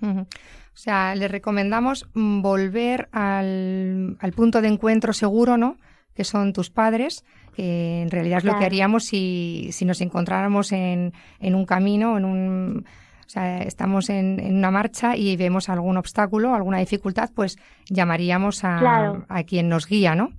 O 0.01 0.81
sea, 0.81 1.15
les 1.15 1.31
recomendamos 1.31 2.09
mm, 2.15 2.41
volver 2.41 3.09
al, 3.13 4.17
al 4.19 4.33
punto 4.33 4.63
de 4.63 4.69
encuentro 4.69 5.13
seguro, 5.13 5.59
¿no? 5.59 5.77
Que 6.19 6.25
son 6.25 6.53
tus 6.53 6.69
padres, 6.69 7.25
que 7.55 8.03
en 8.03 8.11
realidad 8.11 8.39
es 8.39 8.45
lo 8.45 8.59
que 8.59 8.65
haríamos 8.65 9.05
si, 9.05 9.69
si 9.71 9.85
nos 9.85 10.01
encontráramos 10.01 10.73
en, 10.73 11.13
en 11.39 11.55
un 11.55 11.65
camino, 11.65 12.19
en 12.19 12.25
un, 12.25 12.85
o 13.25 13.29
sea, 13.29 13.59
estamos 13.63 14.11
en, 14.11 14.41
en 14.41 14.57
una 14.57 14.73
marcha 14.73 15.17
y 15.17 15.37
vemos 15.37 15.69
algún 15.69 15.97
obstáculo, 15.97 16.55
alguna 16.57 16.79
dificultad, 16.79 17.31
pues 17.37 17.57
llamaríamos 17.89 18.65
a, 18.65 18.79
Claro. 18.81 19.25
a 19.29 19.45
quien 19.45 19.69
nos 19.69 19.87
guía, 19.87 20.17
¿no? 20.17 20.33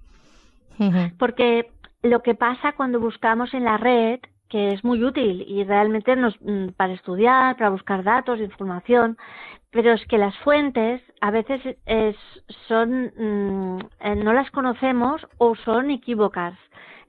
Porque 1.18 1.72
lo 2.04 2.22
que 2.24 2.36
pasa 2.36 2.74
cuando 2.74 3.00
buscamos 3.00 3.54
en 3.54 3.64
la 3.64 3.78
red, 3.78 4.20
que 4.50 4.74
es 4.74 4.84
muy 4.84 5.02
útil 5.04 5.46
y 5.48 5.64
realmente 5.64 6.16
nos, 6.18 6.36
mm, 6.42 6.70
para 6.76 6.94
estudiar, 6.94 7.56
para 7.56 7.70
buscar 7.70 8.04
datos, 8.04 8.40
información, 8.42 9.18
pero 9.72 9.94
es 9.94 10.06
que 10.08 10.18
las 10.18 10.36
fuentes 10.40 11.02
a 11.22 11.32
veces 11.32 11.62
es- 11.86 12.18
son 12.68 13.12
mm, 13.18 13.80
eh, 14.02 14.16
no 14.16 14.34
las 14.34 14.50
conocemos 14.52 15.26
o 15.38 15.56
son 15.56 15.92
equívocas. 15.92 16.56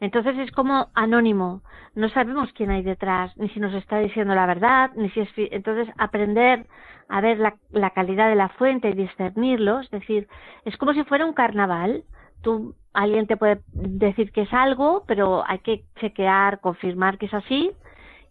Entonces 0.01 0.39
es 0.39 0.51
como 0.53 0.89
anónimo. 0.95 1.63
No 1.95 2.09
sabemos 2.11 2.51
quién 2.55 2.71
hay 2.71 2.83
detrás, 2.83 3.37
ni 3.37 3.49
si 3.51 3.61
nos 3.61 3.75
está 3.75 3.99
diciendo 3.99 4.35
la 4.35 4.47
verdad, 4.47 4.91
ni 4.97 5.11
si 5.11 5.21
es. 5.21 5.29
Entonces 5.37 5.89
aprender 5.99 6.67
a 7.09 7.21
ver 7.21 7.39
la, 7.39 7.57
la 7.71 7.91
calidad 7.91 8.29
de 8.29 8.37
la 8.37 8.49
fuente 8.51 8.89
y 8.91 8.93
discernirlo, 8.95 9.81
es 9.81 9.91
decir, 9.91 10.29
es 10.65 10.77
como 10.77 10.93
si 10.95 11.03
fuera 11.05 11.27
un 11.27 11.33
carnaval. 11.35 12.05
Tú, 12.43 12.75
alguien 12.95 13.27
te 13.27 13.37
puede 13.37 13.61
decir 13.73 14.33
que 14.33 14.43
es 14.43 14.53
algo, 14.55 15.05
pero 15.07 15.45
hay 15.47 15.59
que 15.59 15.85
chequear, 16.01 16.61
confirmar 16.61 17.19
que 17.19 17.27
es 17.27 17.35
así. 17.35 17.73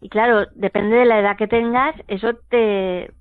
Y 0.01 0.09
claro, 0.09 0.45
depende 0.55 0.95
de 0.95 1.05
la 1.05 1.19
edad 1.19 1.37
que 1.37 1.47
tengas, 1.47 1.95
eso 2.07 2.33
te, 2.49 3.11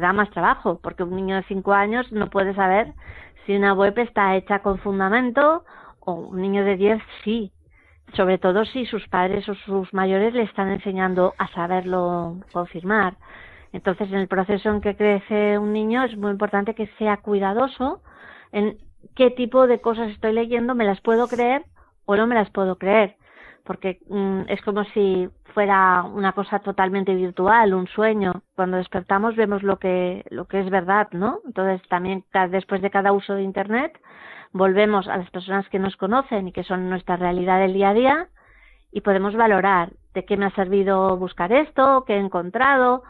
da 0.00 0.12
más 0.12 0.30
trabajo, 0.30 0.78
porque 0.82 1.02
un 1.02 1.16
niño 1.16 1.36
de 1.36 1.42
5 1.44 1.72
años 1.72 2.12
no 2.12 2.28
puede 2.28 2.54
saber 2.54 2.92
si 3.46 3.56
una 3.56 3.72
web 3.72 3.98
está 3.98 4.36
hecha 4.36 4.60
con 4.60 4.78
fundamento 4.78 5.64
o 6.00 6.12
un 6.12 6.40
niño 6.40 6.64
de 6.64 6.76
10 6.76 7.02
sí. 7.24 7.52
Sobre 8.14 8.38
todo 8.38 8.64
si 8.64 8.86
sus 8.86 9.06
padres 9.08 9.48
o 9.48 9.54
sus 9.54 9.92
mayores 9.92 10.32
le 10.32 10.42
están 10.42 10.70
enseñando 10.70 11.34
a 11.38 11.48
saberlo 11.48 12.36
confirmar. 12.52 13.16
Entonces, 13.72 14.08
en 14.08 14.18
el 14.18 14.28
proceso 14.28 14.70
en 14.70 14.80
que 14.80 14.96
crece 14.96 15.58
un 15.58 15.74
niño 15.74 16.04
es 16.04 16.16
muy 16.16 16.30
importante 16.30 16.74
que 16.74 16.86
sea 16.98 17.18
cuidadoso 17.18 18.00
en 18.52 18.78
qué 19.14 19.30
tipo 19.30 19.66
de 19.66 19.80
cosas 19.80 20.10
estoy 20.10 20.32
leyendo, 20.32 20.74
me 20.74 20.84
las 20.84 21.00
puedo 21.02 21.28
creer 21.28 21.64
o 22.06 22.16
no 22.16 22.26
me 22.26 22.34
las 22.34 22.50
puedo 22.50 22.78
creer. 22.78 23.16
Porque 23.68 24.00
mm, 24.08 24.44
es 24.48 24.62
como 24.62 24.82
si 24.94 25.28
fuera 25.52 26.02
una 26.02 26.32
cosa 26.32 26.58
totalmente 26.60 27.14
virtual, 27.14 27.74
un 27.74 27.86
sueño. 27.86 28.32
Cuando 28.56 28.78
despertamos 28.78 29.36
vemos 29.36 29.62
lo 29.62 29.78
que, 29.78 30.24
lo 30.30 30.46
que 30.46 30.60
es 30.60 30.70
verdad, 30.70 31.08
¿no? 31.12 31.40
Entonces, 31.44 31.86
también 31.88 32.24
después 32.50 32.80
de 32.80 32.90
cada 32.90 33.12
uso 33.12 33.34
de 33.34 33.42
Internet, 33.42 33.92
volvemos 34.52 35.06
a 35.06 35.18
las 35.18 35.30
personas 35.30 35.68
que 35.68 35.78
nos 35.78 35.96
conocen 35.96 36.48
y 36.48 36.52
que 36.52 36.64
son 36.64 36.88
nuestra 36.88 37.16
realidad 37.16 37.60
del 37.60 37.74
día 37.74 37.90
a 37.90 37.94
día 37.94 38.28
y 38.90 39.02
podemos 39.02 39.36
valorar 39.36 39.92
de 40.14 40.24
qué 40.24 40.38
me 40.38 40.46
ha 40.46 40.54
servido 40.54 41.18
buscar 41.18 41.52
esto, 41.52 42.04
qué 42.06 42.14
he 42.14 42.18
encontrado, 42.18 43.02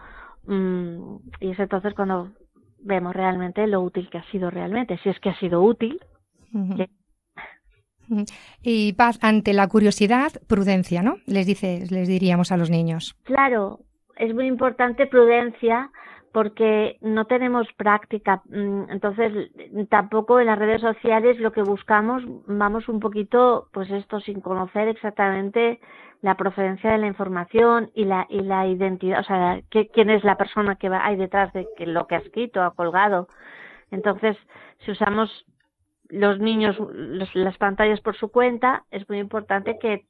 mm, 0.45 1.17
y 1.39 1.51
es 1.53 1.59
entonces 1.61 1.95
cuando 1.95 2.33
vemos 2.81 3.15
realmente 3.15 3.65
lo 3.69 3.81
útil 3.81 4.11
que 4.11 4.19
ha 4.19 4.25
sido 4.33 4.51
realmente, 4.51 4.99
si 4.99 5.09
es 5.09 5.21
que 5.21 5.31
ha 5.31 5.39
sido 5.39 5.63
útil. 5.63 6.01
Ujú. 6.53 6.85
Y 8.63 8.93
Paz, 8.95 9.19
ante 9.23 9.53
la 9.53 9.69
curiosidad, 9.69 10.33
prudencia, 10.47 11.03
¿no? 11.03 11.17
Les 11.27 11.47
dices, 11.47 11.91
les 11.91 12.09
diríamos 12.09 12.53
a 12.53 12.57
los 12.57 12.71
niños. 12.71 13.17
Claro, 13.25 13.81
es 14.17 14.35
muy 14.35 14.47
importante 14.47 15.07
prudencia 15.07 15.91
porque 16.33 16.99
no 17.01 17.25
tenemos 17.25 17.67
práctica, 17.77 18.43
mm, 18.49 18.91
entonces 18.91 19.51
tampoco 19.89 20.39
en 20.41 20.47
las 20.47 20.59
redes 20.59 20.81
sociales 20.81 21.39
lo 21.41 21.53
que 21.53 21.63
buscamos 21.63 22.23
vamos 22.47 22.89
un 22.89 23.01
poquito, 23.01 23.69
pues 23.73 23.91
esto 23.91 24.21
sin 24.21 24.41
conocer 24.41 24.89
exactamente 24.89 25.81
la 26.21 26.37
procedencia 26.37 26.93
de 26.93 26.99
la 26.99 27.07
información 27.07 27.91
y 27.95 28.05
la 28.05 28.27
y 28.29 28.41
la 28.41 28.67
identidad, 28.67 29.21
o 29.21 29.25
sea, 29.25 29.61
quién 29.71 30.11
es 30.11 30.23
la 30.25 30.37
persona 30.37 30.77
que 30.77 30.89
va, 30.89 31.05
hay 31.05 31.17
detrás 31.17 31.53
de 31.53 31.67
que 31.77 31.87
lo 31.87 32.07
que 32.07 32.17
ha 32.17 32.19
escrito, 32.19 32.63
ha 32.63 32.75
colgado. 32.75 33.29
Entonces, 33.91 34.37
si 34.85 34.91
usamos 34.91 35.47
los 36.09 36.39
niños 36.39 36.77
los- 36.93 37.35
las 37.35 37.57
pantallas 37.59 38.01
por 38.01 38.17
su 38.17 38.29
cuenta, 38.31 38.85
es 38.91 39.09
muy 39.09 39.19
importante 39.19 39.79
que 39.79 40.07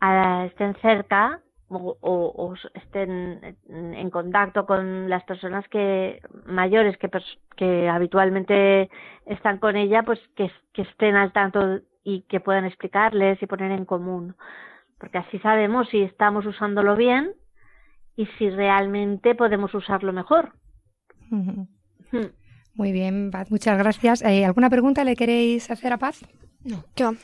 ah, 0.00 0.44
estén 0.46 0.74
cerca 0.76 1.40
o, 1.68 1.96
o- 2.00 2.32
o 2.36 2.54
s- 2.54 2.68
estén 2.74 3.56
en, 3.68 4.10
contacto 4.10 4.66
con 4.66 5.08
las 5.08 5.22
personas 5.24 5.66
que 5.68 6.20
mayores 6.46 6.96
que, 6.98 7.08
habitualmente 7.88 8.90
están 9.26 9.58
con 9.58 9.76
ella, 9.76 10.02
pues 10.02 10.18
que, 10.36 10.44
es- 10.46 10.60
que 10.72 10.82
estén 10.82 11.14
al 11.16 11.32
tanto 11.32 11.80
y 12.04 12.22
que 12.22 12.40
puedan 12.40 12.64
explicarles 12.64 13.40
y 13.42 13.46
poner 13.46 13.70
en 13.70 13.84
común, 13.84 14.34
porque 14.98 15.18
así 15.18 15.38
sabemos 15.38 15.88
si 15.88 16.02
estamos 16.02 16.44
usándolo 16.46 16.96
bien 16.96 17.32
y 18.16 18.26
si 18.38 18.50
realmente 18.50 19.34
podemos 19.34 19.72
usarlo 19.74 20.12
mejor. 20.12 20.52
Hmm. 22.10 22.26
Muy 22.74 22.92
bien, 22.92 23.30
Paz, 23.30 23.50
muchas 23.50 23.76
gracias. 23.78 24.22
Eh, 24.22 24.44
¿Alguna 24.44 24.70
pregunta 24.70 25.04
le 25.04 25.16
queréis 25.16 25.70
hacer 25.70 25.92
a 25.92 25.98
Paz? 25.98 26.20
No, 26.64 26.84
¿qué 26.94 27.04
va? 27.04 27.14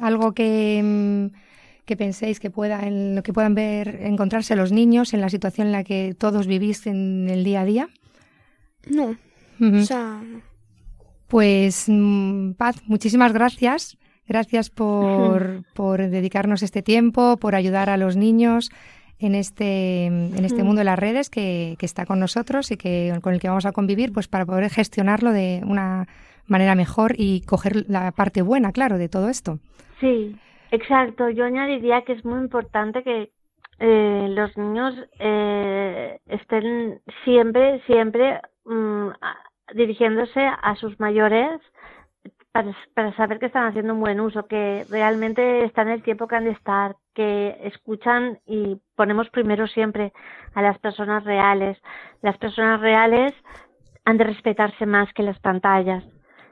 Algo 0.00 0.32
que, 0.32 0.80
mm, 0.82 1.36
que 1.84 1.96
penséis 1.96 2.40
que 2.40 2.50
pueda, 2.50 2.86
en 2.86 3.14
lo 3.14 3.22
que 3.22 3.32
puedan 3.32 3.54
ver, 3.54 4.00
encontrarse 4.02 4.56
los 4.56 4.72
niños 4.72 5.14
en 5.14 5.20
la 5.20 5.28
situación 5.28 5.68
en 5.68 5.72
la 5.72 5.84
que 5.84 6.14
todos 6.18 6.46
vivís 6.46 6.86
en 6.86 7.28
el 7.28 7.44
día 7.44 7.62
a 7.62 7.64
día. 7.64 7.88
No, 8.88 9.16
o 9.60 9.82
sea, 9.82 10.22
Pues, 11.26 11.84
mm, 11.88 12.52
Paz, 12.52 12.76
muchísimas 12.86 13.32
gracias. 13.32 13.98
Gracias 14.26 14.70
por, 14.70 15.64
por 15.74 16.08
dedicarnos 16.08 16.62
este 16.62 16.82
tiempo, 16.82 17.36
por 17.36 17.54
ayudar 17.54 17.90
a 17.90 17.96
los 17.96 18.16
niños 18.16 18.70
en 19.20 19.34
este, 19.34 20.06
en 20.06 20.44
este 20.44 20.58
Ujú. 20.58 20.66
mundo 20.66 20.80
de 20.80 20.84
las 20.84 20.98
redes 20.98 21.30
que, 21.30 21.76
que 21.78 21.86
está 21.86 22.06
con 22.06 22.20
nosotros 22.20 22.70
y 22.70 22.76
que, 22.76 23.12
con 23.22 23.34
el 23.34 23.40
que 23.40 23.48
vamos 23.48 23.66
a 23.66 23.72
convivir, 23.72 24.12
pues 24.12 24.28
para 24.28 24.46
poder 24.46 24.70
gestionarlo 24.70 25.32
de 25.32 25.60
una 25.64 26.06
manera 26.46 26.74
mejor 26.74 27.12
y 27.16 27.42
coger 27.42 27.84
la 27.88 28.12
parte 28.12 28.42
buena, 28.42 28.72
claro, 28.72 28.98
de 28.98 29.08
todo 29.08 29.28
esto. 29.28 29.58
Sí, 30.00 30.36
exacto. 30.70 31.28
Yo 31.30 31.44
añadiría 31.44 32.02
que 32.02 32.12
es 32.12 32.24
muy 32.24 32.40
importante 32.40 33.02
que 33.02 33.30
eh, 33.80 34.26
los 34.30 34.56
niños 34.56 34.94
eh, 35.18 36.18
estén 36.26 37.00
siempre, 37.24 37.80
siempre 37.86 38.40
mm, 38.64 39.08
dirigiéndose 39.74 40.40
a 40.40 40.74
sus 40.76 40.98
mayores 40.98 41.60
para, 42.50 42.74
para 42.94 43.14
saber 43.16 43.38
que 43.38 43.46
están 43.46 43.66
haciendo 43.66 43.94
un 43.94 44.00
buen 44.00 44.20
uso, 44.20 44.46
que 44.46 44.84
realmente 44.90 45.64
están 45.64 45.88
el 45.88 46.02
tiempo 46.02 46.26
que 46.26 46.36
han 46.36 46.44
de 46.44 46.52
estar, 46.52 46.96
que 47.18 47.58
escuchan 47.64 48.38
y 48.46 48.80
ponemos 48.94 49.28
primero 49.30 49.66
siempre 49.66 50.12
a 50.54 50.62
las 50.62 50.78
personas 50.78 51.24
reales. 51.24 51.76
Las 52.22 52.38
personas 52.38 52.80
reales 52.80 53.34
han 54.04 54.18
de 54.18 54.22
respetarse 54.22 54.86
más 54.86 55.12
que 55.14 55.24
las 55.24 55.40
pantallas. 55.40 56.04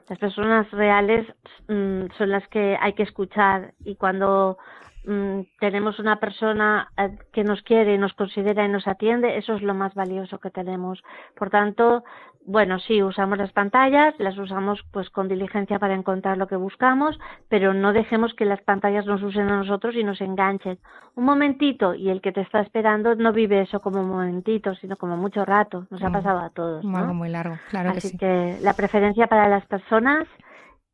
Las 0.09 0.19
personas 0.19 0.69
reales 0.71 1.25
mm, 1.69 2.07
son 2.17 2.31
las 2.31 2.45
que 2.49 2.77
hay 2.81 2.91
que 2.95 3.03
escuchar 3.03 3.75
y 3.85 3.95
cuando 3.95 4.57
mm, 5.05 5.43
tenemos 5.61 5.99
una 5.99 6.19
persona 6.19 6.91
eh, 6.97 7.17
que 7.31 7.45
nos 7.45 7.61
quiere, 7.61 7.97
nos 7.97 8.11
considera 8.11 8.65
y 8.65 8.67
nos 8.67 8.89
atiende, 8.89 9.37
eso 9.37 9.53
es 9.53 9.61
lo 9.61 9.73
más 9.73 9.93
valioso 9.93 10.37
que 10.39 10.49
tenemos. 10.49 11.01
Por 11.33 11.49
tanto, 11.49 12.03
bueno, 12.47 12.79
sí, 12.79 13.03
usamos 13.03 13.37
las 13.37 13.51
pantallas, 13.51 14.15
las 14.19 14.37
usamos 14.37 14.81
pues 14.91 15.09
con 15.09 15.27
diligencia 15.27 15.79
para 15.79 15.93
encontrar 15.93 16.37
lo 16.37 16.47
que 16.47 16.55
buscamos, 16.55 17.19
pero 17.49 17.73
no 17.73 17.91
dejemos 17.91 18.33
que 18.33 18.45
las 18.45 18.61
pantallas 18.61 19.05
nos 19.05 19.21
usen 19.21 19.49
a 19.49 19.57
nosotros 19.57 19.95
y 19.95 20.03
nos 20.05 20.21
enganchen. 20.21 20.79
Un 21.15 21.25
momentito 21.25 21.93
y 21.93 22.09
el 22.09 22.21
que 22.21 22.31
te 22.31 22.39
está 22.41 22.61
esperando 22.61 23.15
no 23.15 23.33
vive 23.33 23.61
eso 23.61 23.81
como 23.81 23.99
un 23.99 24.07
momentito, 24.09 24.73
sino 24.75 24.95
como 24.95 25.17
mucho 25.17 25.43
rato. 25.43 25.85
Nos 25.89 26.01
ha 26.01 26.09
Mm. 26.09 26.13
pasado 26.13 26.39
a 26.39 26.49
todos. 26.51 26.85
¿no? 26.85 26.97
Algo 26.97 27.13
muy 27.13 27.27
largo, 27.29 27.57
claro 27.69 27.91
que 27.91 27.97
así 27.97 28.09
sí. 28.11 28.17
que 28.17 28.57
la 28.61 28.73
preferencia 28.73 29.27
para 29.27 29.49
las 29.49 29.65
personas 29.65 30.25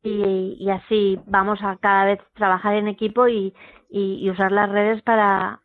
y, 0.02 0.56
y 0.58 0.70
así 0.70 1.20
vamos 1.26 1.62
a 1.62 1.76
cada 1.76 2.04
vez 2.04 2.20
trabajar 2.34 2.74
en 2.74 2.88
equipo 2.88 3.28
y, 3.28 3.54
y, 3.88 4.16
y 4.16 4.28
usar 4.28 4.50
las 4.52 4.68
redes 4.68 5.00
para, 5.02 5.60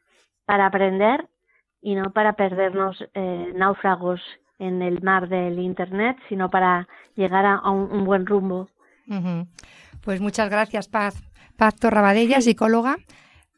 para 0.46 0.68
aprender 0.68 1.28
y 1.82 1.96
no 1.96 2.12
para 2.14 2.34
perdernos 2.34 3.04
eh, 3.16 3.52
náufragos 3.56 4.22
en 4.60 4.82
el 4.82 5.02
mar 5.02 5.28
del 5.30 5.58
Internet, 5.60 6.18
sino 6.30 6.50
para 6.50 6.88
llegar 7.16 7.46
a, 7.46 7.56
a 7.56 7.72
un, 7.72 7.92
un 7.92 8.06
buen 8.06 8.26
rumbo. 8.26 8.70
Ujú. 9.08 9.48
Pues 10.02 10.22
muchas 10.22 10.50
gracias, 10.50 10.88
Paz. 10.88 11.22
Paz 11.58 11.76
Torrabadella, 11.76 12.40
psicóloga 12.42 12.98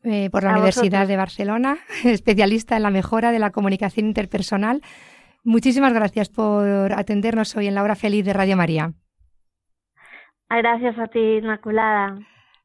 eh, 0.03 0.29
por 0.31 0.43
la 0.43 0.49
A 0.51 0.53
Universidad 0.53 0.83
vosotros. 1.01 1.07
de 1.09 1.17
Barcelona, 1.17 1.77
especialista 2.05 2.75
en 2.77 2.83
la 2.83 2.89
mejora 2.89 3.31
de 3.31 3.39
la 3.39 3.51
comunicación 3.51 4.05
interpersonal. 4.07 4.81
Muchísimas 5.43 5.93
gracias 5.93 6.29
por 6.29 6.93
atendernos 6.93 7.55
hoy 7.55 7.67
en 7.67 7.75
la 7.75 7.83
hora 7.83 7.95
feliz 7.95 8.23
de 8.25 8.33
Radio 8.33 8.55
María. 8.57 8.93
Gracias 10.49 10.97
a 10.99 11.07
ti, 11.07 11.19
Inmaculada. 11.37 12.17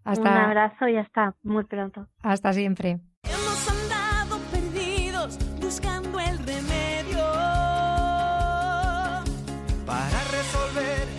Hasta- 0.05 0.20
Un 0.31 0.37
abrazo 0.37 0.88
y 0.88 0.96
hasta 0.96 1.35
muy 1.42 1.64
pronto. 1.64 2.07
Hasta 2.22 2.53
siempre. 2.53 2.99
Hemos 3.25 3.68
andado 3.70 4.38
perdidos 4.51 5.38
buscando 5.61 6.18
el 6.20 6.38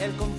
el 0.08 0.37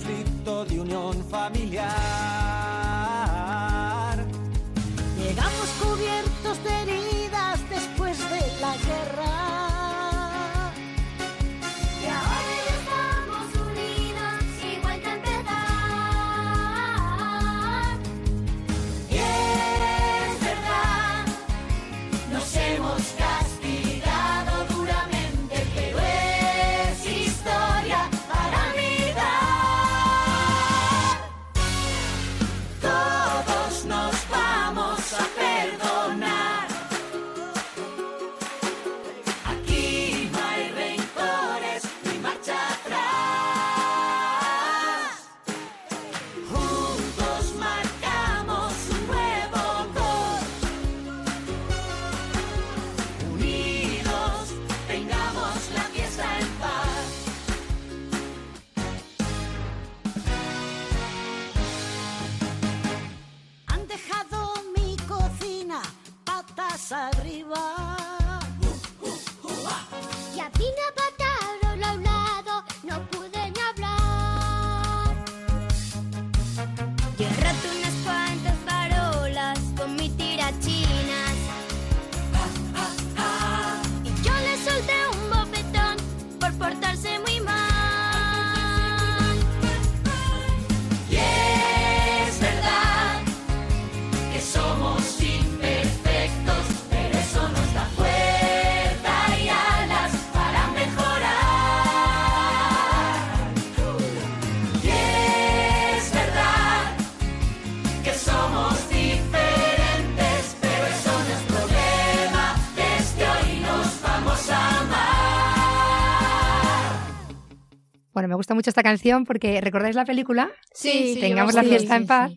gusta 118.39 118.55
mucho 118.55 118.69
esta 118.69 118.83
canción 118.83 119.25
porque 119.25 119.59
¿recordáis 119.59 119.95
la 119.95 120.05
película? 120.05 120.51
Sí, 120.73 121.15
sí, 121.15 121.19
Tengamos 121.19 121.53
la 121.53 121.63
fiesta 121.63 121.97
en 121.97 122.03
sí, 122.03 122.07
paz. 122.07 122.31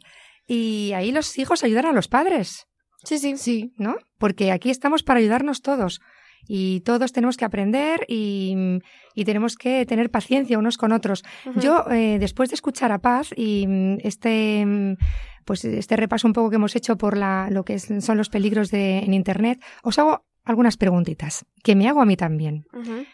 Y 0.46 0.92
ahí 0.94 1.12
los 1.12 1.38
hijos 1.38 1.62
ayudan 1.62 1.86
a 1.86 1.92
los 1.92 2.09
padres. 2.09 2.66
Sí, 3.05 3.18
sí. 3.18 3.36
Sí. 3.36 3.72
¿no? 3.76 3.96
Porque 4.18 4.50
aquí 4.50 4.70
estamos 4.70 5.05
para 5.05 5.20
ayudarnos 5.20 5.62
todos 5.62 6.00
y 6.48 6.80
todos 6.80 7.12
tenemos 7.12 7.36
que 7.36 7.44
aprender 7.44 8.05
y, 8.09 8.80
y 9.14 9.24
tenemos 9.24 9.55
que 9.57 9.86
tener 9.86 10.11
paciencia 10.11 10.59
unos 10.59 10.76
con 10.76 10.90
otros. 10.90 11.22
Yo, 11.57 11.84
eh, 11.90 12.18
después 12.18 12.50
de 12.50 12.57
escuchar 12.57 12.90
a 12.90 12.98
Paz 12.98 13.30
y 13.36 13.66
mm, 13.68 13.98
este, 14.03 14.66
mm, 14.66 14.96
pues 15.44 15.64
este 15.64 15.96
repaso 15.96 16.26
un 16.26 16.32
poco 16.32 16.50
que 16.50 16.57
hemos 16.57 16.74
hecho 16.74 16.96
por 16.96 17.16
la, 17.16 17.48
lo 17.50 17.64
que 17.64 17.78
son 17.78 18.16
los 18.16 18.28
peligros 18.28 18.70
de, 18.70 18.98
en 18.98 19.14
Internet, 19.14 19.62
os 19.84 19.98
hago 20.00 20.26
algunas 20.44 20.76
preguntitas 20.76 21.46
que 21.62 21.76
me 21.76 21.88
hago 21.88 22.00
a 22.00 22.07
mí 22.07 22.16
también. 22.16 22.64
Ujú. 22.72 23.05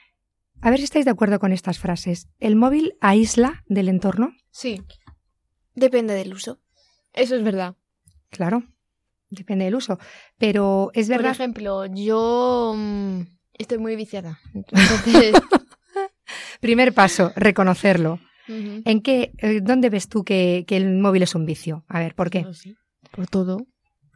A 0.60 0.70
ver 0.70 0.78
si 0.78 0.84
estáis 0.84 1.04
de 1.04 1.10
acuerdo 1.10 1.38
con 1.38 1.52
estas 1.52 1.78
frases. 1.78 2.28
¿El 2.40 2.56
móvil 2.56 2.94
aísla 3.00 3.62
del 3.66 3.88
entorno? 3.88 4.32
Sí, 4.50 4.82
Depende 5.74 6.14
del 6.14 6.32
uso. 6.34 6.58
eso 7.12 7.36
es 7.36 7.44
verdad. 7.44 7.76
Claro, 8.30 8.64
depende 9.30 9.64
del 9.66 9.76
uso. 9.76 9.98
Pero 10.38 10.90
es 10.94 11.06
Por 11.08 11.18
verdad. 11.18 11.32
ejemplo, 11.32 11.86
yo 11.86 12.74
mm, 12.76 13.20
Estoy 13.54 13.78
muy 13.78 13.96
viciada. 13.96 14.38
Entonces, 14.54 15.34
Primer 16.60 16.92
paso, 16.94 17.32
reconocerlo. 17.36 18.20
¿En 18.48 19.02
qué, 19.02 19.32
eh, 19.38 19.60
dónde 19.62 19.90
ves 19.90 20.08
tú 20.08 20.24
que, 20.24 20.64
que 20.66 20.76
el 20.78 20.96
móvil 20.98 21.22
es 21.22 21.34
un 21.34 21.44
vicio? 21.44 21.84
A 21.86 21.98
ver, 22.00 22.14
¿por 22.14 22.30
qué? 22.30 22.46
por 23.12 23.26
todo. 23.26 23.66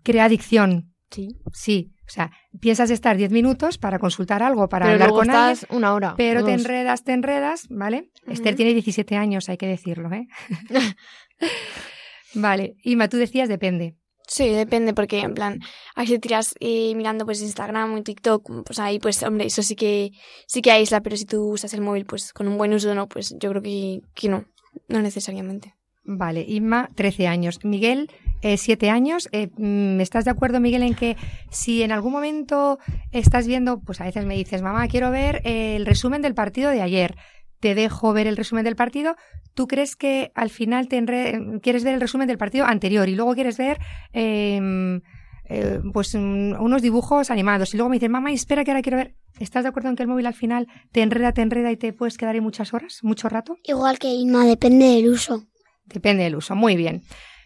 Crea 0.03 0.25
adicción. 0.25 0.95
Sí. 1.11 1.29
Sí. 1.53 1.93
O 2.13 2.15
sea, 2.15 2.31
piensas 2.61 2.91
estar 2.91 3.17
10 3.17 3.31
minutos 3.31 3.79
para 3.79 3.99
consultar 3.99 4.43
algo, 4.43 4.69
para 4.69 4.85
Pero 4.85 4.93
hablar 4.93 5.09
luego 5.09 5.21
con 5.21 5.31
estás 5.31 5.63
alguien. 5.63 5.79
una 5.79 5.95
hora. 5.95 6.15
Pero 6.15 6.45
te 6.45 6.53
enredas, 6.53 7.05
te 7.05 7.13
enredas, 7.15 7.67
¿vale? 7.71 8.11
Esther 8.27 8.55
tiene 8.55 8.75
17 8.75 9.17
años, 9.17 9.49
hay 9.49 9.57
que 9.57 9.67
decirlo, 9.67 10.13
¿eh? 10.13 10.29
vale. 12.35 12.77
Ima, 12.83 13.09
tú 13.09 13.17
decías 13.17 13.49
depende. 13.49 13.97
Sí, 14.29 14.51
depende, 14.51 14.93
porque 14.93 15.21
en 15.21 15.33
plan, 15.33 15.61
ahí 15.95 16.07
si 16.07 16.19
tiras 16.19 16.55
eh, 16.61 16.95
mirando 16.95 17.25
pues 17.25 17.41
Instagram 17.41 17.95
o 17.95 18.03
TikTok, 18.03 18.63
pues 18.67 18.79
ahí 18.79 18.99
pues 18.99 19.23
hombre, 19.23 19.47
eso 19.47 19.63
sí 19.63 19.75
que 19.75 20.11
sí 20.47 20.61
que 20.61 20.71
aísla, 20.71 21.01
pero 21.01 21.17
si 21.17 21.25
tú 21.25 21.49
usas 21.49 21.73
el 21.73 21.81
móvil 21.81 22.05
pues 22.05 22.35
con 22.35 22.47
un 22.47 22.59
buen 22.59 22.75
uso 22.75 22.95
no, 22.95 23.09
pues 23.09 23.35
yo 23.39 23.49
creo 23.49 23.63
que, 23.63 24.03
que 24.15 24.29
no, 24.29 24.45
no 24.89 25.01
necesariamente. 25.01 25.77
Vale, 26.05 26.45
Inma, 26.49 26.89
13 26.95 27.29
años. 27.29 27.65
Miguel, 27.65 28.11
eh, 28.43 28.57
7 28.57 28.91
años. 28.91 29.29
Eh, 29.33 29.51
mm, 29.57 30.01
¿Estás 30.01 30.25
de 30.25 30.33
acuerdo, 30.33 30.59
Miguel, 30.61 30.83
en 30.83 30.95
que 30.95 31.17
si 31.51 31.83
en 31.83 31.93
algún 31.93 32.13
momento 32.13 32.79
estás 33.13 33.47
viendo, 33.47 33.81
pues 33.81 34.01
a 34.01 34.05
veces 34.05 34.27
me 34.27 34.35
dices, 34.35 34.63
mamá, 34.63 34.89
quiero 34.89 35.11
ver 35.11 35.41
eh, 35.45 35.77
el 35.77 35.87
resumen 35.87 36.21
del 36.23 36.35
partido 36.35 36.71
de 36.71 36.83
ayer, 36.83 37.17
te 37.61 37.75
dejo 37.77 38.13
ver 38.13 38.27
el 38.27 38.37
resumen 38.37 38.65
del 38.65 38.75
partido, 38.75 39.15
¿tú 39.55 39.69
crees 39.69 39.95
que 39.95 40.33
al 40.35 40.51
final 40.51 40.89
te 40.89 40.99
enre- 41.01 41.61
quieres 41.61 41.85
ver 41.85 41.95
el 41.95 42.01
resumen 42.01 42.27
del 42.27 42.39
partido 42.39 42.65
anterior 42.67 43.09
y 43.09 43.15
luego 43.15 43.35
quieres 43.35 43.57
ver 43.57 43.79
eh, 44.13 45.01
eh, 45.45 45.81
pues 45.93 46.15
mm, 46.17 46.61
unos 46.61 46.83
dibujos 46.83 47.31
animados 47.31 47.73
y 47.75 47.77
luego 47.77 47.91
me 47.91 47.97
dices, 47.97 48.11
mamá, 48.11 48.33
espera 48.33 48.65
que 48.65 48.73
ahora 48.73 48.83
quiero 48.83 48.99
ver... 48.99 49.15
¿Estás 49.41 49.63
de 49.63 49.71
acuerdo 49.71 49.89
en 49.89 49.97
que 49.97 50.03
el 50.03 50.09
móvil 50.11 50.27
al 50.27 50.35
final 50.35 50.69
te 50.93 51.01
enreda, 51.01 51.33
te 51.33 51.41
enreda 51.41 51.73
y 51.73 51.77
te 51.79 51.93
puedes 51.95 52.19
quedar 52.19 52.35
ahí 52.35 52.41
muchas 52.43 52.75
horas, 52.75 52.99
mucho 53.03 53.31
rato? 53.31 53.57
Igual 53.65 53.99
que 53.99 54.09
Inma, 54.09 54.45
depende 54.45 54.85
del 54.85 55.09
uso. 55.09 55.47
Depende 55.93 56.25
del 56.25 56.37
uso. 56.37 56.55
Muy 56.55 56.77
bien. 56.77 57.03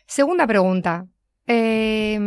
Segunda 0.07 0.47
pregunta. 0.47 1.07
Eh, 1.47 2.19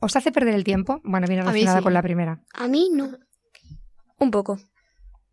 ¿Os 0.00 0.14
hace 0.14 0.32
perder 0.32 0.54
el 0.54 0.64
tiempo? 0.64 1.00
Bueno, 1.04 1.26
viene 1.26 1.42
relacionada 1.42 1.78
sí. 1.78 1.84
con 1.84 1.94
la 1.94 2.02
primera. 2.02 2.40
A 2.54 2.68
mí 2.68 2.88
no. 2.92 3.10
Un 4.18 4.30
poco. 4.30 4.58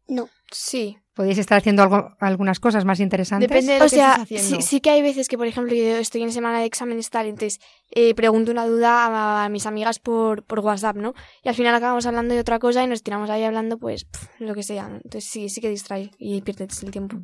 No. 0.08 0.30
Sí. 0.52 0.98
Podéis 1.14 1.38
estar 1.38 1.58
haciendo 1.58 1.82
algo, 1.82 2.12
algunas 2.20 2.60
cosas 2.60 2.84
más 2.84 3.00
interesantes. 3.00 3.50
o 3.82 3.90
sea, 3.90 4.26
sí, 4.26 4.62
sí 4.62 4.82
que 4.82 4.90
hay 4.90 5.02
veces 5.02 5.30
que, 5.30 5.38
por 5.38 5.48
ejemplo, 5.48 5.74
yo 5.74 5.98
estoy 5.98 6.24
en 6.24 6.32
semana 6.32 6.60
de 6.60 6.66
exámenes 6.66 7.10
tal, 7.10 7.28
entonces 7.28 7.62
eh, 7.92 8.14
pregunto 8.16 8.52
una 8.52 8.68
duda 8.68 9.06
a, 9.06 9.46
a 9.46 9.50
mis 9.50 9.66
amigas 9.66 10.00
por, 10.00 10.44
por 10.44 10.60
WhatsApp, 10.60 10.98
¿no? 10.98 11.14
Y 11.42 11.48
al 11.48 11.56
final 11.56 11.74
acabamos 11.74 12.06
hablando 12.06 12.34
de 12.34 12.42
otra 12.42 12.60
cosa 12.60 12.84
y 12.84 12.88
nos 12.88 13.02
tiramos 13.02 13.30
ahí 13.30 13.44
hablando, 13.44 13.78
pues, 13.78 14.08
lo 14.40 14.54
que 14.54 14.64
sea. 14.64 14.88
Entonces 14.88 15.24
sí, 15.24 15.48
sí 15.48 15.62
que 15.62 15.70
distrae 15.70 16.12
y 16.18 16.42
pierdes 16.42 16.84
el 16.84 16.92
tiempo. 16.92 17.18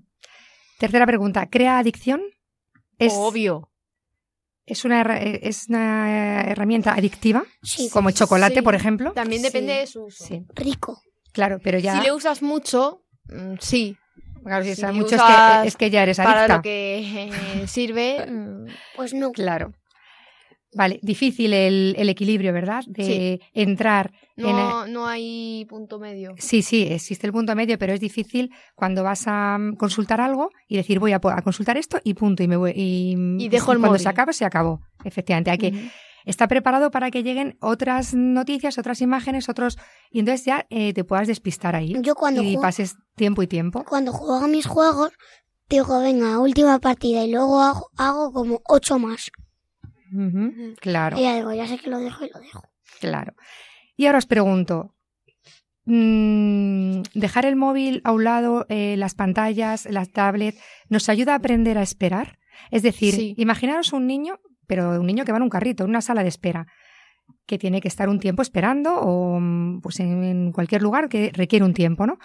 Tercera 0.81 1.05
pregunta. 1.05 1.45
¿Crea 1.47 1.77
adicción? 1.77 2.21
Es, 2.97 3.13
Obvio. 3.15 3.69
¿Es 4.65 4.83
una, 4.83 5.01
eh, 5.21 5.39
es 5.43 5.67
una 5.69 6.41
herramienta 6.41 6.93
adictiva? 6.95 7.43
Sí. 7.61 7.87
Como 7.93 8.09
el 8.09 8.15
chocolate, 8.15 8.55
Sí. 8.55 8.61
por 8.63 8.73
ejemplo. 8.73 9.11
También 9.13 9.43
depende 9.43 9.73
Sí. 9.73 9.79
de 9.81 9.85
su 9.87 10.03
uso. 10.05 10.25
Sí. 10.25 10.43
Rico. 10.55 10.99
Claro, 11.33 11.59
pero 11.63 11.77
ya... 11.77 11.97
Si 11.99 12.01
le 12.03 12.11
usas 12.11 12.41
mucho, 12.41 13.03
mm, 13.25 13.57
sí. 13.59 13.95
Claro, 14.43 14.65
si 14.65 14.73
si 14.73 14.83
mucho 14.87 15.15
es 15.17 15.21
que, 15.21 15.67
es 15.67 15.77
que 15.77 15.89
ya 15.91 16.01
eres 16.01 16.17
Para 16.17 16.31
adicta. 16.45 16.55
lo 16.57 16.61
que 16.63 17.29
eh, 17.61 17.67
sirve, 17.67 18.25
mm, 18.27 18.65
Pues 18.95 19.13
no. 19.13 19.31
Claro. 19.33 19.73
Vale, 20.73 20.99
difícil 21.03 21.53
el, 21.53 21.93
el 21.95 22.09
equilibrio, 22.09 22.53
¿verdad? 22.53 22.83
De 22.87 23.39
entrar 23.53 24.11
no, 24.37 24.87
no 24.87 25.07
hay 25.07 25.65
punto 25.65 25.99
medio. 25.99 26.33
Sí, 26.37 26.61
sí, 26.61 26.83
existe 26.83 27.27
el 27.27 27.33
punto 27.33 27.55
medio, 27.55 27.77
pero 27.77 27.93
es 27.93 27.99
difícil 27.99 28.51
cuando 28.75 29.03
vas 29.03 29.23
a 29.27 29.57
mm, 29.57 29.75
consultar 29.75 30.21
algo 30.21 30.49
y 30.67 30.77
decir 30.77 30.99
voy 30.99 31.13
a, 31.13 31.19
consultar 31.19 31.77
esto 31.77 31.99
y 32.03 32.13
punto 32.13 32.43
y 32.43 32.47
me 32.47 32.57
voy 32.57 32.71
y, 32.75 33.15
Y 33.39 33.49
dejo 33.49 33.71
el 33.71 33.77
cuando 33.79 33.93
móvil. 33.93 34.01
se 34.01 34.09
acaba 34.09 34.33
se 34.33 34.45
acabó. 34.45 34.81
Efectivamente, 35.03 35.51
hay 35.51 35.57
que 35.57 35.91
estar 36.25 36.47
preparado 36.47 36.91
para 36.91 37.11
que 37.11 37.23
lleguen 37.23 37.57
otras 37.61 38.13
noticias, 38.13 38.77
otras 38.77 39.01
imágenes, 39.01 39.49
otros 39.49 39.77
y 40.11 40.19
entonces 40.19 40.45
ya 40.45 40.65
eh, 40.69 40.93
te 40.93 41.03
puedas 41.03 41.27
despistar 41.27 41.75
ahí 41.75 41.95
Yo 42.01 42.15
cuando 42.15 42.41
y 42.41 42.47
juego, 42.47 42.61
pases 42.61 42.95
tiempo 43.15 43.41
y 43.41 43.47
tiempo. 43.47 43.83
cuando 43.83 44.11
juego 44.11 44.45
a 44.45 44.47
mis 44.47 44.65
juegos, 44.65 45.11
digo, 45.69 45.99
venga, 45.99 46.39
última 46.39 46.79
partida 46.79 47.23
y 47.23 47.31
luego 47.31 47.61
hago, 47.61 47.89
hago 47.97 48.31
como 48.31 48.61
ocho 48.67 48.99
más. 48.99 49.31
Claro. 50.81 51.17
Y 51.17 51.23
ya 51.23 51.35
digo, 51.35 51.53
ya 51.53 51.67
sé 51.67 51.77
que 51.77 51.89
lo 51.89 51.99
dejo 51.99 52.25
y 52.25 52.29
lo 52.29 52.39
dejo. 52.39 52.63
Claro. 52.99 53.33
Y 53.97 54.05
ahora 54.05 54.17
os 54.19 54.25
pregunto, 54.25 54.95
mm, 55.85 57.01
¿dejar 57.13 57.45
el 57.45 57.55
móvil 57.55 58.01
a 58.03 58.11
un 58.11 58.23
lado, 58.23 58.65
eh, 58.69 58.95
las 58.97 59.15
pantallas, 59.15 59.85
las 59.89 60.11
tablets, 60.11 60.59
nos 60.89 61.09
ayuda 61.09 61.33
a 61.33 61.37
aprender 61.37 61.77
a 61.77 61.81
esperar? 61.83 62.39
Es 62.69 62.83
decir, 62.83 63.13
Sí. 63.13 63.33
imaginaros 63.37 63.93
un 63.93 64.07
niño, 64.07 64.39
pero 64.67 64.99
un 64.99 65.05
niño 65.07 65.25
que 65.25 65.31
va 65.31 65.37
en 65.37 65.43
un 65.43 65.49
carrito, 65.49 65.83
en 65.83 65.89
una 65.89 66.01
sala 66.01 66.23
de 66.23 66.29
espera, 66.29 66.67
que 67.45 67.57
tiene 67.57 67.81
que 67.81 67.87
estar 67.87 68.07
un 68.09 68.19
tiempo 68.19 68.41
esperando 68.41 68.95
o 68.99 69.39
mm, 69.39 69.81
pues 69.81 69.99
en, 69.99 70.23
en 70.23 70.51
cualquier 70.51 70.81
lugar 70.81 71.09
que 71.09 71.31
requiere 71.33 71.65
un 71.65 71.73
tiempo, 71.73 72.05
¿no? 72.05 72.19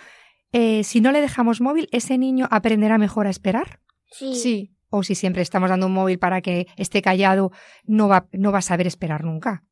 Eh, 0.53 0.85
si 0.85 1.01
no 1.01 1.11
le 1.13 1.21
dejamos 1.21 1.61
móvil, 1.61 1.89
¿ese 1.93 2.19
niño 2.19 2.47
aprenderá 2.51 2.99
mejor 2.99 3.27
a 3.27 3.31
esperar? 3.31 3.81
Sí. 4.11 4.35
Sí. 4.35 4.73
O 4.89 5.03
si 5.03 5.15
siempre 5.17 5.43
estamos 5.43 5.69
dando 5.69 5.87
un 5.87 5.93
móvil 5.93 6.19
para 6.19 6.41
que 6.41 6.69
esté 6.77 7.03
callado, 7.03 7.51
no 7.85 8.07
va, 8.09 8.29
no 8.33 8.53
va 8.53 8.59
a 8.59 8.63
saber 8.63 8.87
esperar 8.87 9.25
nunca. 9.25 9.65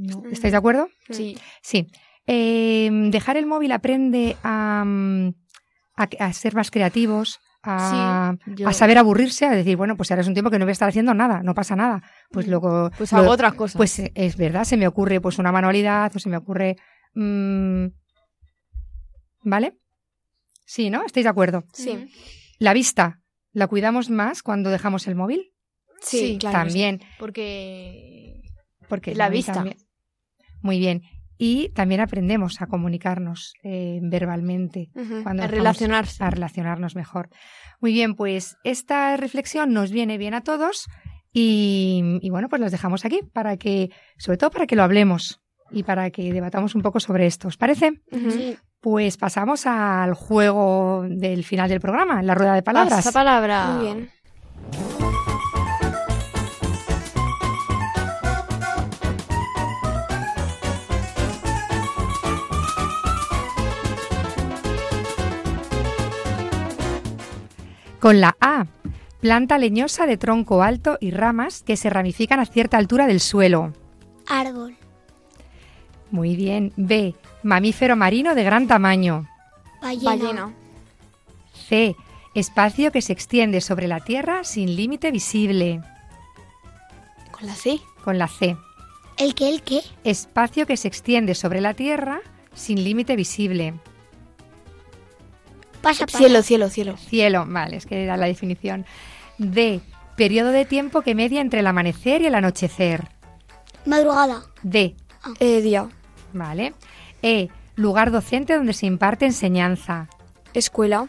No. 0.00 0.22
¿Estáis 0.30 0.52
de 0.52 0.58
acuerdo? 0.58 0.88
Sí. 1.10 1.36
Sí. 1.62 1.86
Eh, 2.26 2.88
dejar 3.10 3.36
el 3.36 3.46
móvil 3.46 3.72
aprende 3.72 4.36
a, 4.42 4.84
mm, 4.86 5.28
a, 5.96 6.08
a 6.20 6.32
ser 6.32 6.54
más 6.54 6.70
creativos, 6.70 7.38
a, 7.62 8.34
Sí, 8.56 8.64
a 8.64 8.72
saber 8.72 8.96
aburrirse, 8.98 9.44
a 9.46 9.50
decir, 9.50 9.76
bueno, 9.76 9.96
pues 9.96 10.10
ahora 10.10 10.22
es 10.22 10.28
un 10.28 10.34
tiempo 10.34 10.50
que 10.50 10.58
no 10.58 10.64
voy 10.64 10.70
a 10.70 10.72
estar 10.72 10.88
haciendo 10.88 11.12
nada, 11.12 11.42
no 11.42 11.54
pasa 11.54 11.76
nada. 11.76 12.02
Pues 12.30 12.46
luego... 12.46 12.90
Pues 12.96 13.12
lo- 13.12 13.18
hago 13.18 13.30
otras 13.30 13.52
cosas. 13.54 13.76
Pues 13.76 13.98
eh, 13.98 14.12
es 14.14 14.36
verdad, 14.36 14.64
se 14.64 14.76
me 14.76 14.86
ocurre 14.86 15.20
pues 15.20 15.38
una 15.38 15.52
manualidad 15.52 16.10
o 16.14 16.18
se 16.18 16.28
me 16.30 16.36
ocurre... 16.38 16.76
mm, 17.14 17.86
¿Vale? 19.42 19.78
Sí, 20.64 20.90
¿no? 20.90 21.04
¿Estáis 21.04 21.24
de 21.24 21.30
acuerdo? 21.30 21.64
Sí. 21.72 22.10
La 22.58 22.72
vista, 22.74 23.20
¿la 23.52 23.66
cuidamos 23.66 24.10
más 24.10 24.42
cuando 24.42 24.70
dejamos 24.70 25.06
el 25.08 25.14
móvil? 25.16 25.52
Sí, 26.00 26.36
claro. 26.38 26.58
También, 26.58 27.00
Porque 27.18 28.40
porque 28.88 29.14
La 29.14 29.26
móvil 29.26 29.38
vista. 29.38 29.52
también- 29.52 29.76
Muy 30.62 30.78
bien. 30.78 31.02
Y 31.38 31.70
también 31.70 32.02
aprendemos 32.02 32.60
a 32.60 32.66
comunicarnos 32.66 33.54
eh, 33.62 33.98
verbalmente. 34.02 34.90
Cuando 35.22 35.44
a 35.44 35.46
relacionarse. 35.46 36.22
a 36.22 36.28
relacionarnos 36.28 36.94
mejor. 36.94 37.30
Muy 37.80 37.92
bien, 37.92 38.14
pues 38.14 38.56
esta 38.62 39.16
reflexión 39.16 39.72
nos 39.72 39.90
viene 39.90 40.18
bien 40.18 40.34
a 40.34 40.42
todos 40.42 40.86
y, 41.32 42.18
y 42.20 42.28
bueno, 42.28 42.48
pues 42.50 42.60
las 42.60 42.72
dejamos 42.72 43.06
aquí 43.06 43.20
para 43.32 43.56
que, 43.56 43.90
sobre 44.18 44.36
todo 44.36 44.50
para 44.50 44.66
que 44.66 44.76
lo 44.76 44.82
hablemos 44.82 45.40
y 45.70 45.82
para 45.84 46.10
que 46.10 46.32
debatamos 46.32 46.74
un 46.74 46.82
poco 46.82 47.00
sobre 47.00 47.26
esto. 47.26 47.48
¿Os 47.48 47.56
parece? 47.56 48.02
Sí. 48.10 48.58
Pues 48.80 49.16
pasamos 49.16 49.66
al 49.66 50.14
juego 50.14 51.04
del 51.08 51.44
final 51.44 51.68
del 51.68 51.80
programa, 51.80 52.22
la 52.22 52.34
rueda 52.34 52.54
de 52.54 52.62
palabras. 52.62 52.96
Pasa 52.96 53.12
palabra. 53.12 53.72
Muy 53.72 53.84
bien. 53.84 54.10
Con 68.00 68.20
la 68.22 68.34
A, 68.40 68.66
planta 69.20 69.58
leñosa 69.58 70.06
de 70.06 70.16
tronco 70.16 70.62
alto 70.62 70.96
y 71.02 71.10
ramas 71.10 71.62
que 71.62 71.76
se 71.76 71.90
ramifican 71.90 72.40
a 72.40 72.46
cierta 72.46 72.78
altura 72.78 73.06
del 73.06 73.20
suelo. 73.20 73.74
Árbol. 74.26 74.74
Muy 76.10 76.34
bien. 76.34 76.72
B, 76.76 77.14
mamífero 77.42 77.96
marino 77.96 78.34
de 78.34 78.42
gran 78.42 78.66
tamaño. 78.66 79.28
Ballena. 79.82 80.10
Ballena. 80.10 80.54
C, 81.68 81.94
espacio 82.34 82.90
que 82.90 83.02
se 83.02 83.12
extiende 83.12 83.60
sobre 83.60 83.86
la 83.86 84.00
Tierra 84.00 84.44
sin 84.44 84.76
límite 84.76 85.10
visible. 85.10 85.82
Con 87.30 87.46
la 87.46 87.54
C. 87.54 87.80
Con 88.02 88.16
la 88.16 88.28
C. 88.28 88.56
¿El 89.18 89.34
qué? 89.34 89.50
¿El 89.50 89.60
qué? 89.60 89.82
Espacio 90.04 90.66
que 90.66 90.78
se 90.78 90.88
extiende 90.88 91.34
sobre 91.34 91.60
la 91.60 91.74
Tierra 91.74 92.20
sin 92.54 92.82
límite 92.82 93.14
visible. 93.14 93.74
Pasa, 95.82 96.06
pasa. 96.06 96.18
Cielo, 96.18 96.42
cielo, 96.42 96.68
cielo. 96.68 96.96
Cielo, 96.96 97.44
vale, 97.48 97.76
es 97.76 97.86
que 97.86 98.02
era 98.04 98.16
la 98.16 98.26
definición. 98.26 98.84
D, 99.38 99.80
periodo 100.16 100.50
de 100.50 100.64
tiempo 100.66 101.00
que 101.02 101.14
media 101.14 101.40
entre 101.40 101.60
el 101.60 101.66
amanecer 101.66 102.22
y 102.22 102.26
el 102.26 102.34
anochecer. 102.34 103.08
Madrugada. 103.86 104.42
D, 104.62 104.94
Eh, 105.38 105.60
día. 105.62 105.88
vale. 106.32 106.74
E, 107.22 107.48
lugar 107.76 108.10
docente 108.10 108.54
donde 108.56 108.72
se 108.74 108.86
imparte 108.86 109.24
enseñanza. 109.26 110.08
Escuela. 110.52 111.08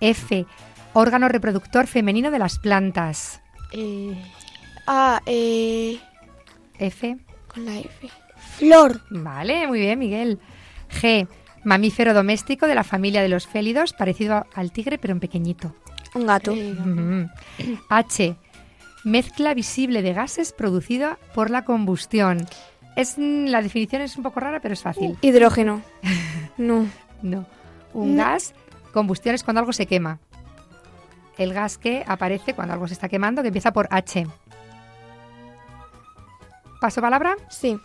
F, 0.00 0.46
órgano 0.92 1.28
reproductor 1.28 1.86
femenino 1.86 2.30
de 2.30 2.38
las 2.38 2.58
plantas. 2.58 3.40
Eh, 3.72 4.14
Ah, 4.86 5.22
eh. 5.24 5.98
F, 6.78 7.16
Con 7.48 7.64
la 7.64 7.78
F. 7.78 8.10
Flor. 8.58 9.00
Vale, 9.10 9.66
muy 9.66 9.80
bien, 9.80 9.98
Miguel. 9.98 10.38
G. 11.00 11.26
Mamífero 11.64 12.14
doméstico 12.14 12.66
de 12.66 12.74
la 12.74 12.84
familia 12.84 13.22
de 13.22 13.28
los 13.28 13.46
félidos, 13.46 13.92
parecido 13.92 14.46
al 14.54 14.70
tigre 14.72 14.98
pero 14.98 15.12
en 15.12 15.20
pequeñito. 15.20 15.74
Un 16.14 16.26
gato. 16.26 16.54
H. 17.88 18.36
Mezcla 19.04 19.54
visible 19.54 20.02
de 20.02 20.12
gases 20.14 20.52
producida 20.52 21.18
por 21.34 21.50
la 21.50 21.64
combustión. 21.64 22.46
Es, 22.96 23.16
la 23.18 23.60
definición 23.60 24.02
es 24.02 24.16
un 24.16 24.22
poco 24.22 24.40
rara, 24.40 24.60
pero 24.60 24.74
es 24.74 24.82
fácil. 24.82 25.16
Hidrógeno. 25.20 25.82
No. 26.56 26.86
No. 27.20 27.46
Un 27.94 28.14
No. 28.14 28.22
gas, 28.24 28.54
combustión 28.92 29.34
es 29.34 29.42
cuando 29.42 29.58
algo 29.58 29.72
se 29.72 29.86
quema. 29.86 30.20
El 31.36 31.52
gas 31.52 31.78
que 31.78 32.04
aparece 32.06 32.54
cuando 32.54 32.74
algo 32.74 32.86
se 32.86 32.94
está 32.94 33.08
quemando, 33.08 33.42
que 33.42 33.48
empieza 33.48 33.72
por 33.72 33.88
H. 33.90 34.24
¿Paso 36.80 37.00
palabra? 37.00 37.34
Sí. 37.50 37.78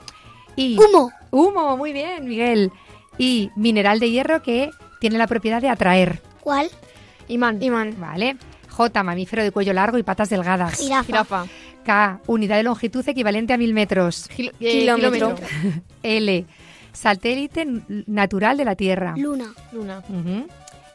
Y 0.55 0.77
Humo. 0.77 1.11
Humo, 1.31 1.77
muy 1.77 1.93
bien, 1.93 2.25
Miguel. 2.27 2.71
Y 3.19 3.51
mineral 3.55 3.99
de 3.99 4.09
hierro 4.09 4.41
que 4.41 4.71
tiene 4.99 5.17
la 5.19 5.27
propiedad 5.27 5.61
de 5.61 5.69
atraer. 5.69 6.21
¿Cuál? 6.39 6.69
Imán. 7.27 7.61
Imán. 7.61 7.95
Vale. 7.99 8.37
J, 8.69 9.03
mamífero 9.03 9.43
de 9.43 9.51
cuello 9.51 9.73
largo 9.73 9.97
y 9.99 10.03
patas 10.03 10.29
delgadas. 10.29 10.79
Jirafa. 10.79 11.03
Jirafa. 11.03 11.45
K, 11.85 12.19
unidad 12.27 12.57
de 12.57 12.63
longitud 12.63 13.07
equivalente 13.07 13.53
a 13.53 13.57
mil 13.57 13.73
metros. 13.73 14.29
Gil- 14.29 14.53
eh, 14.59 14.79
Kilómetro. 14.79 15.35
L, 16.03 16.45
satélite 16.93 17.67
natural 18.07 18.57
de 18.57 18.65
la 18.65 18.75
Tierra. 18.75 19.13
Luna. 19.17 19.53
Luna. 19.71 20.01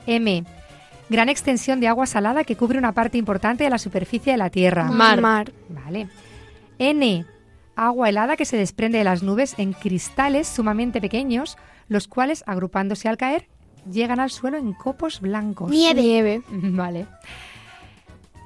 M, 0.06 0.44
gran 1.08 1.28
extensión 1.28 1.80
de 1.80 1.88
agua 1.88 2.06
salada 2.06 2.44
que 2.44 2.56
cubre 2.56 2.78
una 2.78 2.92
parte 2.92 3.18
importante 3.18 3.64
de 3.64 3.70
la 3.70 3.78
superficie 3.78 4.32
de 4.32 4.38
la 4.38 4.50
Tierra. 4.50 4.84
Mar. 4.84 5.20
Mar. 5.20 5.52
Vale. 5.68 6.08
N, 6.78 7.24
agua 7.76 8.08
helada 8.08 8.36
que 8.36 8.44
se 8.44 8.56
desprende 8.56 8.98
de 8.98 9.04
las 9.04 9.22
nubes 9.22 9.54
en 9.58 9.72
cristales 9.72 10.46
sumamente 10.48 11.00
pequeños, 11.00 11.56
los 11.88 12.08
cuales, 12.08 12.44
agrupándose 12.46 13.08
al 13.08 13.16
caer, 13.16 13.48
llegan 13.90 14.20
al 14.20 14.30
suelo 14.30 14.56
en 14.56 14.72
copos 14.72 15.20
blancos. 15.20 15.70
Nieve. 15.70 16.02
Nieve. 16.02 16.42
Vale. 16.50 17.06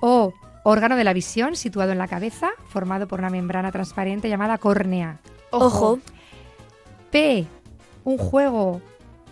O, 0.01 0.33
órgano 0.65 0.97
de 0.97 1.05
la 1.05 1.13
visión 1.13 1.57
situado 1.57 1.93
en 1.93 1.99
la 1.99 2.09
cabeza, 2.09 2.51
formado 2.69 3.09
por 3.09 3.21
una 3.21 3.31
membrana 3.31 3.73
transparente 3.73 4.29
llamada 4.29 4.59
córnea. 4.59 5.21
Ojo. 5.51 5.99
P, 7.11 7.47
un 8.05 8.19
juego 8.19 8.81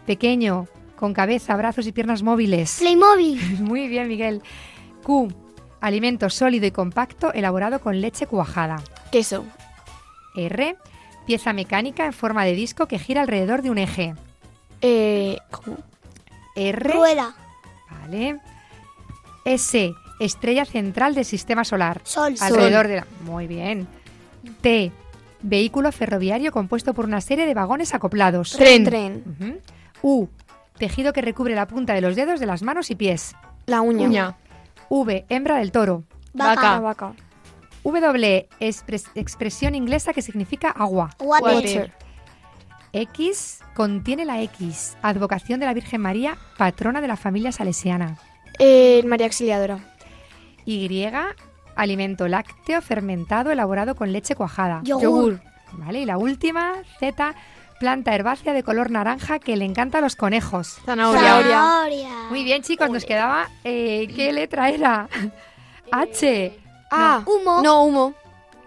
pequeño 0.06 0.66
con 0.96 1.12
cabeza, 1.12 1.56
brazos 1.56 1.86
y 1.86 1.92
piernas 1.92 2.22
móviles. 2.22 2.78
Playmobil. 2.80 3.58
Muy 3.60 3.88
bien, 3.88 4.08
Miguel. 4.08 4.42
Q, 5.02 5.28
alimento 5.80 6.30
sólido 6.30 6.66
y 6.66 6.70
compacto 6.70 7.32
elaborado 7.32 7.80
con 7.80 8.00
leche 8.00 8.26
cuajada. 8.26 8.82
Queso. 9.12 9.44
R, 10.34 10.76
pieza 11.26 11.52
mecánica 11.52 12.06
en 12.06 12.12
forma 12.12 12.44
de 12.44 12.52
disco 12.54 12.86
que 12.86 12.98
gira 12.98 13.22
alrededor 13.22 13.62
de 13.62 13.70
un 13.70 13.78
eje. 13.78 14.14
Eh, 14.80 15.38
¿Cómo? 15.50 15.76
R, 16.54 16.92
Rueda. 16.92 17.34
vale. 17.90 18.40
S, 19.44 19.92
estrella 20.18 20.64
central 20.64 21.14
del 21.14 21.24
sistema 21.24 21.64
solar. 21.64 22.00
Sol. 22.04 22.34
Alrededor 22.40 22.88
de 22.88 22.96
la... 22.96 23.06
Muy 23.24 23.46
bien. 23.46 23.86
T, 24.60 24.90
vehículo 25.42 25.92
ferroviario 25.92 26.52
compuesto 26.52 26.94
por 26.94 27.04
una 27.04 27.20
serie 27.20 27.46
de 27.46 27.54
vagones 27.54 27.94
acoplados. 27.94 28.52
Tren. 28.52 28.84
Tren. 28.84 29.60
U, 30.02 30.28
tejido 30.78 31.12
que 31.12 31.22
recubre 31.22 31.54
la 31.54 31.66
punta 31.66 31.94
de 31.94 32.00
los 32.00 32.16
dedos 32.16 32.40
de 32.40 32.46
las 32.46 32.62
manos 32.62 32.90
y 32.90 32.94
pies. 32.94 33.36
La 33.66 33.80
uña. 33.82 34.06
Uña. 34.06 34.36
V, 34.88 35.26
hembra 35.28 35.58
del 35.58 35.72
toro. 35.72 36.04
Vaca. 36.32 36.78
Vaca. 36.80 37.12
W, 37.92 38.48
expres- 38.60 39.10
expresión 39.14 39.74
inglesa 39.74 40.12
que 40.12 40.22
significa 40.22 40.70
agua. 40.70 41.10
Water. 41.18 41.54
Water. 41.54 41.92
X, 42.92 43.60
contiene 43.74 44.24
la 44.24 44.40
X, 44.42 44.96
advocación 45.02 45.60
de 45.60 45.66
la 45.66 45.74
Virgen 45.74 46.00
María, 46.00 46.38
patrona 46.56 47.00
de 47.00 47.08
la 47.08 47.16
familia 47.16 47.52
salesiana. 47.52 48.16
Eh, 48.58 49.02
María 49.06 49.26
Auxiliadora. 49.26 49.78
Y, 50.64 50.88
alimento 51.76 52.26
lácteo 52.26 52.80
fermentado 52.80 53.50
elaborado 53.50 53.94
con 53.94 54.12
leche 54.12 54.34
cuajada. 54.34 54.80
Yogur. 54.84 55.40
Vale, 55.72 56.00
y 56.00 56.04
la 56.06 56.16
última, 56.16 56.72
Z, 56.98 57.34
planta 57.78 58.14
herbácea 58.14 58.54
de 58.54 58.62
color 58.62 58.90
naranja 58.90 59.38
que 59.38 59.56
le 59.56 59.64
encanta 59.66 59.98
a 59.98 60.00
los 60.00 60.16
conejos. 60.16 60.78
Zanahoria. 60.86 61.20
Zanahoria. 61.42 62.10
Muy 62.30 62.44
bien, 62.44 62.62
chicos, 62.62 62.88
nos 62.88 63.04
quedaba. 63.04 63.50
eh, 63.64 64.08
¿Qué 64.14 64.32
letra 64.32 64.70
era? 64.70 65.08
H. 65.92 66.58
Ah. 66.90 67.22
Humo. 67.26 67.62
No, 67.62 67.84
humo. 67.84 68.14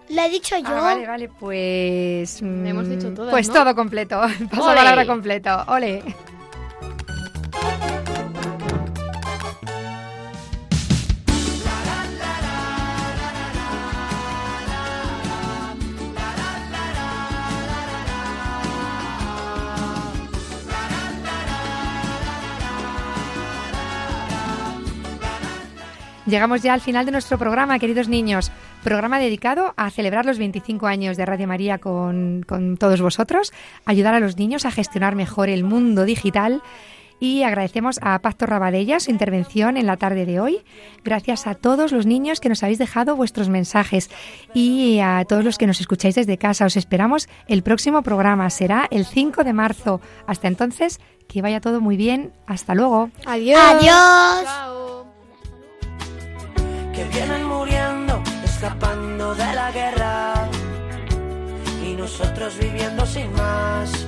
La 0.09 0.25
he 0.25 0.29
dicho 0.29 0.57
yo. 0.57 0.67
Ah, 0.67 0.81
vale, 0.81 1.05
vale, 1.07 1.29
pues. 1.29 2.41
mm, 2.41 2.65
Hemos 2.65 2.89
dicho 2.89 3.13
todas, 3.13 3.31
Pues 3.31 3.47
¿no? 3.49 3.53
todo 3.53 3.75
completo. 3.75 4.19
Paso 4.49 4.65
palabra 4.65 5.05
completo. 5.05 5.63
Ole. 5.67 6.03
Llegamos 26.29 26.61
ya 26.61 26.75
al 26.75 26.81
final 26.81 27.07
de 27.07 27.11
nuestro 27.11 27.39
programa, 27.39 27.79
queridos 27.79 28.07
niños. 28.07 28.51
Programa 28.83 29.17
dedicado 29.17 29.73
a 29.77 29.89
celebrar 29.89 30.25
los 30.25 30.37
25 30.37 30.85
años 30.85 31.17
de 31.17 31.25
Radio 31.25 31.47
María 31.47 31.79
con, 31.79 32.43
con 32.47 32.77
todos 32.77 33.01
vosotros, 33.01 33.51
ayudar 33.85 34.13
a 34.13 34.19
los 34.19 34.37
niños 34.37 34.65
a 34.65 34.71
gestionar 34.71 35.15
mejor 35.15 35.49
el 35.49 35.63
mundo 35.63 36.05
digital 36.05 36.61
y 37.19 37.43
agradecemos 37.43 37.99
a 38.03 38.19
Pacto 38.19 38.45
Rabadella 38.45 38.99
su 38.99 39.09
intervención 39.09 39.75
en 39.75 39.87
la 39.87 39.97
tarde 39.97 40.25
de 40.25 40.39
hoy. 40.39 40.59
Gracias 41.03 41.47
a 41.47 41.55
todos 41.55 41.91
los 41.91 42.05
niños 42.05 42.39
que 42.39 42.49
nos 42.49 42.61
habéis 42.63 42.77
dejado 42.77 43.15
vuestros 43.15 43.49
mensajes 43.49 44.09
y 44.53 44.99
a 44.99 45.25
todos 45.27 45.43
los 45.43 45.57
que 45.57 45.67
nos 45.67 45.81
escucháis 45.81 46.15
desde 46.15 46.37
casa. 46.37 46.65
Os 46.65 46.77
esperamos 46.77 47.27
el 47.47 47.63
próximo 47.63 48.03
programa. 48.03 48.49
Será 48.51 48.87
el 48.91 49.05
5 49.05 49.43
de 49.43 49.53
marzo. 49.53 49.99
Hasta 50.27 50.47
entonces, 50.47 50.99
que 51.27 51.41
vaya 51.41 51.59
todo 51.59 51.81
muy 51.81 51.97
bien. 51.97 52.31
Hasta 52.45 52.75
luego. 52.75 53.09
Adiós. 53.25 53.59
Adiós. 53.59 54.43
Chao. 54.45 54.78
Nosotros 62.09 62.57
viviendo 62.57 63.05
sin 63.05 63.31
más. 63.33 64.07